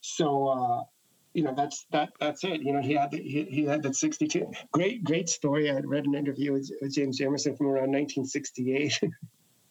[0.00, 0.82] So uh,
[1.38, 2.62] you know that's that that's it.
[2.62, 5.70] You know he had the, he, he had that sixty two great great story.
[5.70, 8.98] I had read an interview with, with James Jamerson from around nineteen sixty eight,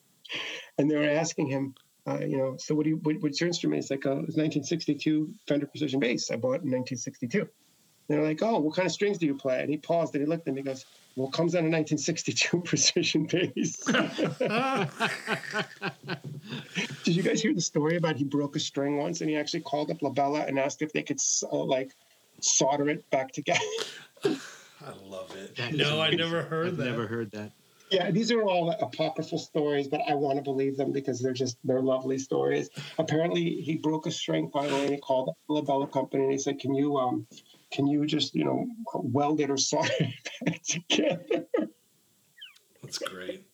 [0.78, 1.74] and they were asking him.
[2.06, 3.82] Uh, you know, so what do you what, what's your instrument?
[3.82, 7.46] It's like uh, it's 1962 Fender Precision bass I bought in 1962.
[8.08, 9.60] They're like, oh, what kind of strings do you play?
[9.60, 10.84] And he paused and he looked at me and he goes,
[11.14, 13.84] well, it comes out a 1962 precision bass.
[17.04, 19.60] Did you guys hear the story about he broke a string once and he actually
[19.60, 21.18] called up La Bella and asked if they could
[21.52, 21.92] uh, like
[22.40, 23.60] solder it back together?
[24.24, 25.56] I love it.
[25.56, 26.84] That is no, I never heard I've that.
[26.84, 27.50] never heard that.
[27.90, 31.56] yeah, these are all apocryphal stories, but I want to believe them because they're just
[31.64, 32.70] they're lovely stories.
[32.98, 36.32] Apparently, he broke a string finally and he called up the La Bella company and
[36.32, 37.26] he said, "Can you um,
[37.70, 39.88] can you just you know weld it or solder
[40.42, 41.46] it together?"
[42.82, 43.44] That's great.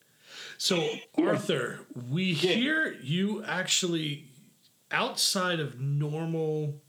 [0.59, 0.89] So,
[1.19, 4.27] Arthur, we hear you actually
[4.91, 6.81] outside of normal.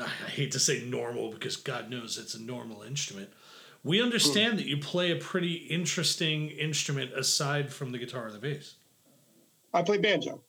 [0.00, 3.30] I hate to say normal because God knows it's a normal instrument.
[3.82, 4.04] We mm-hmm.
[4.04, 8.76] understand that you play a pretty interesting instrument aside from the guitar or the bass.
[9.72, 10.42] I play banjo.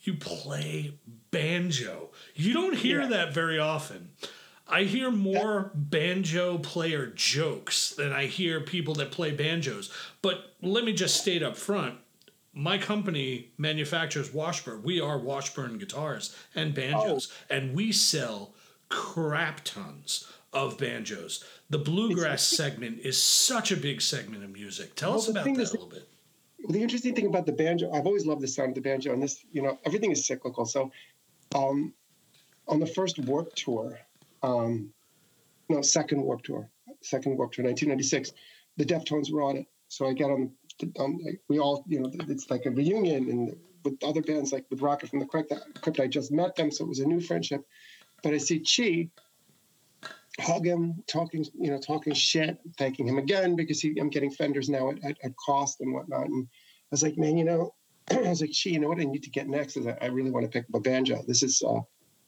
[0.00, 0.98] You play
[1.30, 2.10] banjo.
[2.34, 3.08] You don't hear Yeah.
[3.08, 4.10] that very often.
[4.68, 9.92] I hear more banjo player jokes than I hear people that play banjos.
[10.22, 11.98] But let me just state up front
[12.58, 14.82] my company manufactures Washburn.
[14.82, 18.54] We are Washburn guitars and banjos, and we sell
[18.88, 21.44] crap tons of banjos.
[21.68, 24.94] The bluegrass segment is such a big segment of music.
[24.94, 26.08] Tell Well, us about that is- a little bit.
[26.70, 29.22] the interesting thing about the banjo, I've always loved the sound of the banjo, and
[29.22, 30.64] this, you know, everything is cyclical.
[30.64, 30.90] So,
[31.54, 31.92] um,
[32.66, 34.00] on the first Warp Tour,
[34.46, 34.92] um,
[35.68, 36.70] no, second Warp Tour,
[37.02, 38.32] second Warp Tour, 1996,
[38.76, 39.66] the Deftones were on it.
[39.88, 40.52] So I get on,
[40.98, 41.18] um,
[41.48, 45.10] we all, you know, it's like a reunion, and with other bands, like with Rocket
[45.10, 47.62] from the Crypt, I just met them, so it was a new friendship.
[48.22, 49.10] But I see Chi,
[50.40, 54.68] hug him, talking, you know, talking shit, thanking him again because he, I'm getting fenders
[54.68, 56.26] now at, at, at cost and whatnot.
[56.26, 57.74] And I was like, man, you know,
[58.10, 60.06] I was like, gee, you know what I need to get next is I, I
[60.06, 61.22] really want to pick up a banjo.
[61.26, 61.80] This is uh,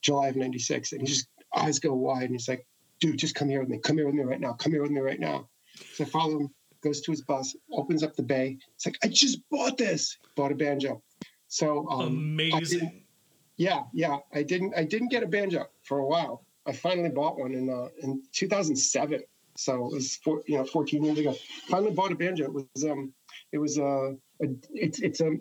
[0.02, 0.92] July of 96.
[0.92, 2.66] And he just eyes go wide and he's like,
[3.00, 3.78] dude, just come here with me.
[3.78, 4.52] Come here with me right now.
[4.54, 5.48] Come here with me right now.
[5.94, 6.50] So I follow him,
[6.82, 8.58] goes to his bus, opens up the bay.
[8.74, 10.16] It's like, I just bought this.
[10.36, 11.02] Bought a banjo.
[11.48, 13.02] So um, Amazing.
[13.56, 14.18] yeah, yeah.
[14.34, 16.44] I didn't I didn't get a banjo for a while.
[16.66, 19.22] I finally bought one in uh, in 2007.
[19.56, 21.34] So it was four, you know 14 years ago.
[21.68, 22.44] Finally bought a banjo.
[22.44, 23.12] It was um
[23.52, 25.36] It was a, a it's it's a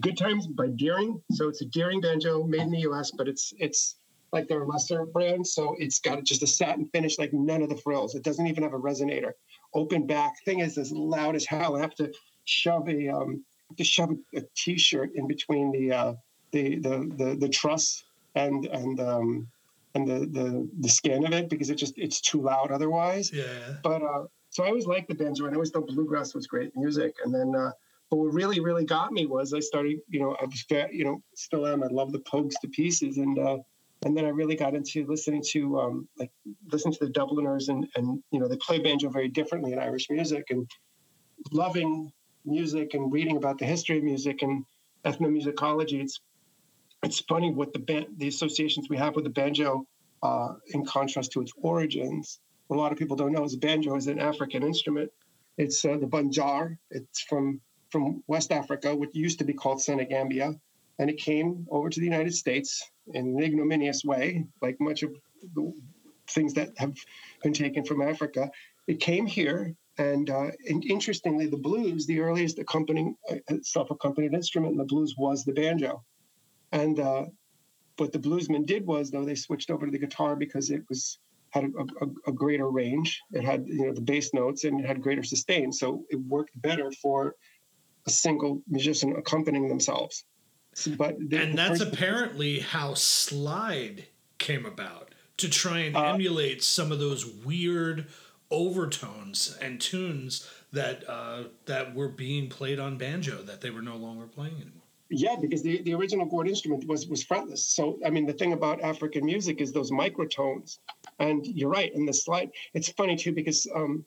[0.00, 1.20] Good Times by Deering.
[1.32, 3.96] So it's a Deering banjo made in the U.S., but it's it's
[4.32, 5.46] like their lesser brand.
[5.46, 8.14] So it's got just a satin finish, like none of the frills.
[8.14, 9.32] It doesn't even have a resonator.
[9.74, 10.42] Open back.
[10.44, 11.76] Thing is, as loud as hell.
[11.76, 12.12] I have to
[12.44, 13.44] shove a um,
[13.76, 16.14] to shove a, a t-shirt in between the uh,
[16.52, 18.04] the, the the the truss
[18.34, 19.48] and and um,
[19.94, 23.30] and the, the the skin of it because it just it's too loud otherwise.
[23.32, 23.76] Yeah.
[23.82, 26.72] But uh, so I always liked the banjo, and I always thought bluegrass was great
[26.76, 27.16] music.
[27.24, 27.72] And then, uh,
[28.10, 31.22] but what really really got me was I started, you know, I was you know
[31.34, 31.82] still am.
[31.82, 33.58] I love the Pogues to pieces, and uh,
[34.04, 36.30] and then I really got into listening to um, like
[36.70, 40.08] listening to the Dubliners, and and you know they play banjo very differently in Irish
[40.10, 40.70] music, and
[41.52, 42.12] loving
[42.44, 44.64] music and reading about the history of music and
[45.04, 46.02] ethnomusicology.
[46.02, 46.20] It's
[47.02, 49.86] it's funny what the band, the associations we have with the banjo,
[50.22, 52.40] uh, in contrast to its origins.
[52.70, 55.10] A lot of people don't know is banjo is an African instrument.
[55.58, 56.76] It's uh, the banjar.
[56.90, 60.54] It's from from West Africa, which used to be called Senegambia,
[60.98, 65.14] and it came over to the United States in an ignominious way, like much of
[65.54, 65.72] the
[66.28, 66.96] things that have
[67.42, 68.50] been taken from Africa.
[68.86, 74.72] It came here, and, uh, and interestingly, the blues, the earliest accompanying uh, self-accompanied instrument
[74.72, 76.02] in the blues was the banjo.
[76.72, 77.26] And uh,
[77.96, 81.18] what the bluesmen did was, though, they switched over to the guitar because it was
[81.50, 83.20] had a, a, a, greater range.
[83.32, 86.60] It had you know the bass notes and it had greater sustain, so it worked
[86.60, 87.36] better for
[88.06, 90.24] a single musician accompanying themselves.
[90.96, 94.06] But the, and that's first, apparently how slide
[94.38, 98.06] came about to try and uh, emulate some of those weird
[98.50, 103.96] overtones and tunes that uh, that were being played on banjo that they were no
[103.96, 104.82] longer playing anymore.
[105.14, 107.58] Yeah, because the, the original gourd instrument was was fretless.
[107.58, 110.78] So I mean, the thing about African music is those microtones,
[111.18, 111.92] and you're right.
[111.94, 114.06] In the slide, it's funny too because um,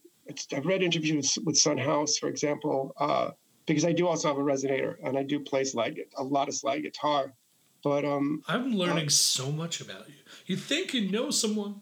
[0.51, 3.31] I've read interviews with Son House, for example, uh,
[3.65, 6.55] because I do also have a resonator and I do play slide a lot of
[6.55, 7.33] slide guitar.
[7.83, 10.15] But um, I'm learning uh, so much about you.
[10.47, 11.81] You think you know someone?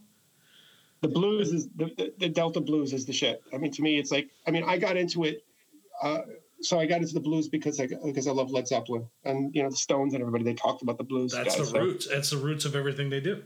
[1.02, 3.42] The blues is the, the, the Delta blues is the shit.
[3.54, 5.44] I mean, to me, it's like I mean, I got into it.
[6.02, 6.22] Uh,
[6.62, 9.64] so I got into the blues because I because I love Led Zeppelin and you
[9.64, 10.44] know the Stones and everybody.
[10.44, 11.34] They talked about the blues.
[11.34, 12.08] That's guys, the roots.
[12.08, 13.44] That's the roots of everything they do.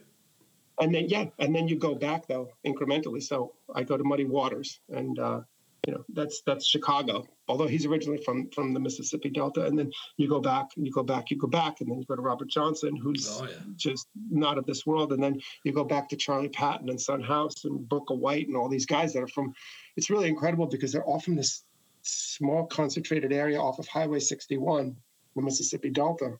[0.79, 3.21] And then yeah, and then you go back though incrementally.
[3.21, 5.41] So I go to Muddy Waters, and uh,
[5.87, 7.25] you know that's that's Chicago.
[7.47, 10.91] Although he's originally from from the Mississippi Delta, and then you go back and you
[10.91, 13.55] go back, you go back, and then you go to Robert Johnson, who's oh, yeah.
[13.77, 17.23] just not of this world, and then you go back to Charlie Patton and Son
[17.23, 19.53] House and Booker White and all these guys that are from.
[19.95, 21.63] It's really incredible because they're all from this
[22.01, 24.93] small concentrated area off of Highway 61,
[25.37, 26.33] the Mississippi Delta.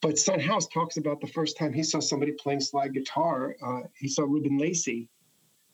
[0.00, 3.56] But Son House talks about the first time he saw somebody playing slide guitar.
[3.62, 5.10] Uh, he saw Reuben Lacy,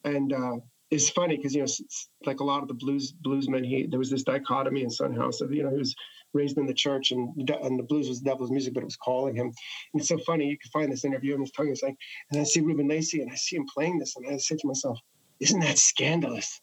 [0.02, 0.56] and uh,
[0.90, 1.68] it's funny because you know,
[2.24, 5.40] like a lot of the blues bluesmen, he there was this dichotomy in Son House
[5.40, 5.94] of you know he was
[6.32, 7.28] raised in the church and
[7.62, 9.46] and the blues was the devil's music, but it was calling him.
[9.46, 11.68] And it's so funny you can find this interview in his tongue.
[11.68, 11.96] It's like,
[12.30, 14.66] and I see Reuben Lacy and I see him playing this, and I say to
[14.66, 14.98] myself,
[15.40, 16.60] isn't that scandalous?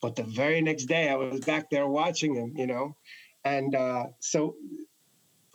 [0.00, 2.96] But the very next day, I was back there watching him, you know,
[3.44, 4.56] and uh, so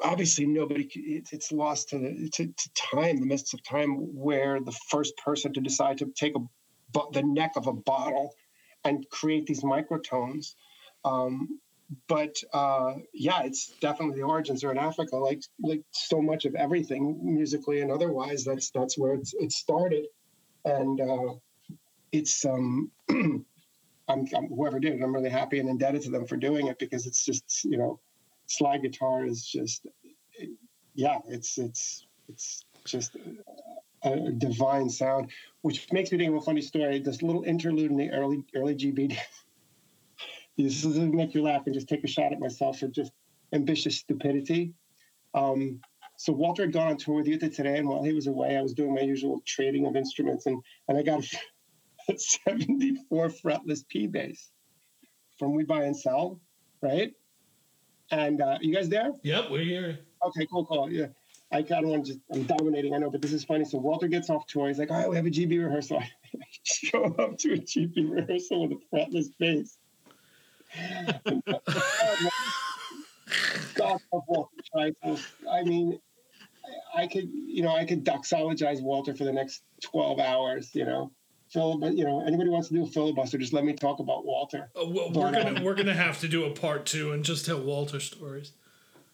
[0.01, 5.17] obviously nobody it's lost to, to, to time the mists of time where the first
[5.17, 6.39] person to decide to take a
[7.13, 8.33] the neck of a bottle
[8.83, 10.55] and create these microtones.
[11.05, 11.59] Um,
[12.07, 14.63] but uh, yeah it's definitely the origins.
[14.63, 18.43] Are in africa like like so much of everything musically and otherwise.
[18.43, 20.05] That's that's where it's it started.
[20.65, 21.33] And uh,
[22.11, 22.91] it's um
[24.09, 26.79] I'm, I'm, whoever did it, I'm really happy and indebted to them for doing it
[26.79, 27.99] because it's just you know,
[28.45, 29.85] slide guitar is just,
[30.33, 30.49] it,
[30.95, 33.15] yeah, it's it's it's just
[34.03, 35.31] a, divine sound,
[35.61, 36.99] which makes me think of a funny story.
[36.99, 39.17] This little interlude in the early early GBD.
[40.57, 43.11] this is to make you laugh and just take a shot at myself for just
[43.53, 44.73] ambitious stupidity.
[45.33, 45.81] Um,
[46.17, 48.61] so Walter had gone on tour with Youth today, and while he was away, I
[48.61, 51.23] was doing my usual trading of instruments, and and I got
[52.09, 54.51] a 74 fretless P bass
[55.37, 56.39] from We Buy and Sell,
[56.81, 57.13] right?
[58.09, 59.11] And uh, you guys there?
[59.23, 59.99] Yep, we're here.
[60.25, 60.91] Okay, cool, cool.
[60.91, 61.07] Yeah.
[61.51, 63.63] I kind of want to just, I'm dominating, I know, but this is funny.
[63.65, 64.67] So Walter gets off tour.
[64.67, 65.99] He's like, all right, we have a GB rehearsal.
[65.99, 66.09] I
[66.63, 69.77] show up to a GB rehearsal with a fretless bass.
[73.75, 74.49] God of Walter
[75.49, 75.99] I mean,
[76.93, 81.11] I could, you know, I could doxologize Walter for the next 12 hours, you know
[81.53, 84.69] but you know, anybody wants to do a filibuster, just let me talk about Walter.
[84.75, 87.45] Uh, well, we're gonna um, we're gonna have to do a part two and just
[87.45, 88.51] tell Walter stories.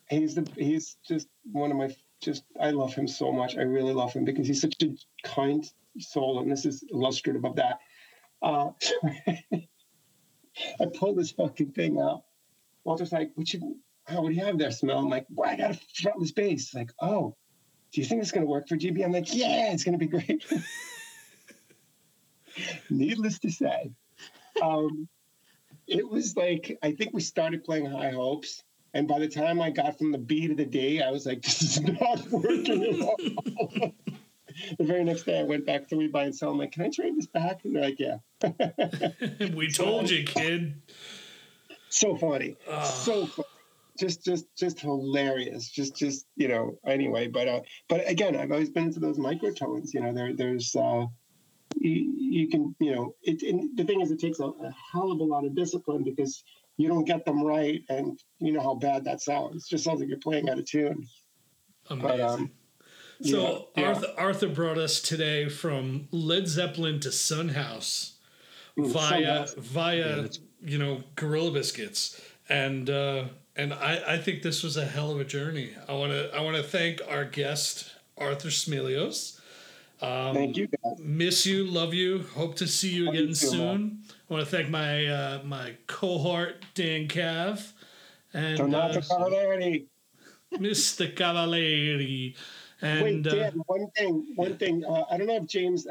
[0.09, 3.57] He's the he's just one of my just I love him so much.
[3.57, 5.63] I really love him because he's such a kind
[5.99, 7.79] soul, and this is illustrative of that.
[8.41, 8.71] Uh,
[10.79, 12.23] I pulled this fucking thing out,
[12.83, 13.77] Walter's like, "What you?
[14.09, 16.73] Oh, what do you have there, Smell?" I'm like, "Well, I got a frontless bass."
[16.73, 17.35] Like, "Oh,
[17.91, 20.45] do you think it's gonna work for GB?" I'm like, "Yeah, it's gonna be great."
[22.89, 23.91] Needless to say,
[24.61, 25.07] um,
[25.87, 28.63] it was like I think we started playing High Hopes,
[28.93, 31.41] and by the time I got from the B to the D, I was like,
[31.43, 33.17] "This is not working at all."
[34.77, 36.51] the very next day, I went back to rebuy and sell.
[36.51, 38.17] I'm like, "Can I trade this back?" And they're like, "Yeah."
[39.55, 40.81] we told you, kid.
[41.89, 43.47] so funny, so funny.
[43.99, 45.69] Just, just, just hilarious.
[45.69, 46.79] Just, just you know.
[46.85, 49.93] Anyway, but, uh, but again, I've always been into those microtones.
[49.93, 51.05] You know, there, there's, uh,
[51.75, 53.43] you, you can, you know, it.
[53.43, 56.43] And the thing is, it takes a, a hell of a lot of discipline because
[56.77, 59.65] you don't get them right, and you know how bad that sounds.
[59.65, 61.05] It just sounds like you're playing out of tune.
[61.89, 62.07] Amazing.
[62.07, 62.51] But um,
[63.21, 63.87] so yeah, yeah.
[63.89, 68.09] Arthur, Arthur brought us today from Led Zeppelin to Son House
[68.77, 69.53] Mm, via Son House.
[69.57, 72.19] via that's- you know Gorilla Biscuits
[72.49, 75.71] and uh, and I, I think this was a hell of a journey.
[75.87, 79.39] I want to I want to thank our guest Arthur Smilios.
[80.03, 80.67] Um, thank you.
[80.67, 80.99] Guys.
[80.99, 82.23] Miss you, love you.
[82.35, 84.01] Hope to see you Love again you too, soon.
[84.29, 87.71] I want to thank my uh, my cohort Dan Cav
[88.33, 89.85] and Donato uh, Cavallari.
[90.55, 91.15] Mr.
[91.15, 92.35] Cavalieri.
[92.81, 94.83] Wait, And uh, Dan, one thing, one thing.
[94.83, 95.87] Uh, I don't know if James,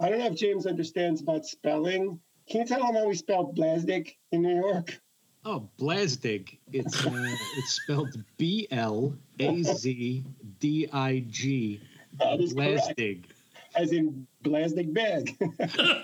[0.00, 2.18] I don't know if James understands about spelling.
[2.48, 5.00] Can you tell him how we spell Blasdik in New York?
[5.44, 6.58] Oh, Blasdig.
[6.72, 7.10] It's uh,
[7.56, 10.24] it's spelled B L A Z
[10.58, 11.80] D I G.
[12.18, 13.26] That is correct.
[13.74, 15.36] As in Blasdik bag.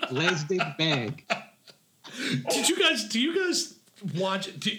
[0.09, 1.25] Blasdig bag.
[2.49, 3.05] Did you guys?
[3.05, 3.75] Do you guys
[4.15, 4.59] watch?
[4.59, 4.71] Do,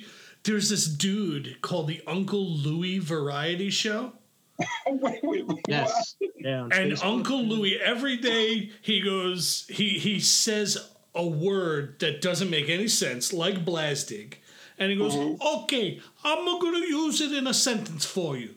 [0.42, 4.12] there's this dude called the Uncle Louie Variety Show,
[4.86, 5.60] wait, wait, wait.
[5.68, 6.16] Yes.
[6.38, 6.62] Yeah.
[6.64, 7.04] and Facebook.
[7.04, 12.88] Uncle Louie every day he goes he he says a word that doesn't make any
[12.88, 14.34] sense, like blastig,
[14.78, 15.62] and he goes, mm-hmm.
[15.62, 18.54] "Okay, I'm gonna use it in a sentence for you."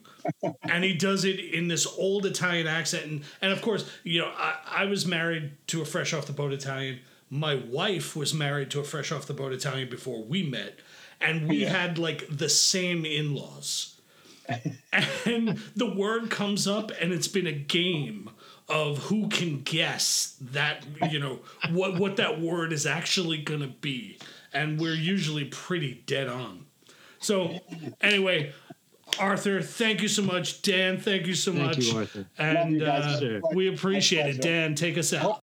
[0.63, 4.31] And he does it in this old Italian accent, and and of course, you know,
[4.37, 6.99] I, I was married to a fresh off the boat Italian.
[7.29, 10.79] My wife was married to a fresh off the boat Italian before we met,
[11.19, 11.69] and we Yeah.
[11.69, 13.89] had like the same in laws.
[15.25, 18.29] and the word comes up, and it's been a game
[18.69, 21.39] of who can guess that you know
[21.71, 24.17] what what that word is actually gonna be,
[24.53, 26.65] and we're usually pretty dead on.
[27.19, 27.59] So
[28.01, 28.51] anyway,
[29.19, 30.61] Arthur, thank you so much.
[30.61, 31.77] Dan, thank you so Thank much.
[31.79, 32.25] you, Arthur.
[32.37, 33.21] And you guys.
[33.21, 34.41] uh, we appreciate it.
[34.41, 35.42] Dan, take us out.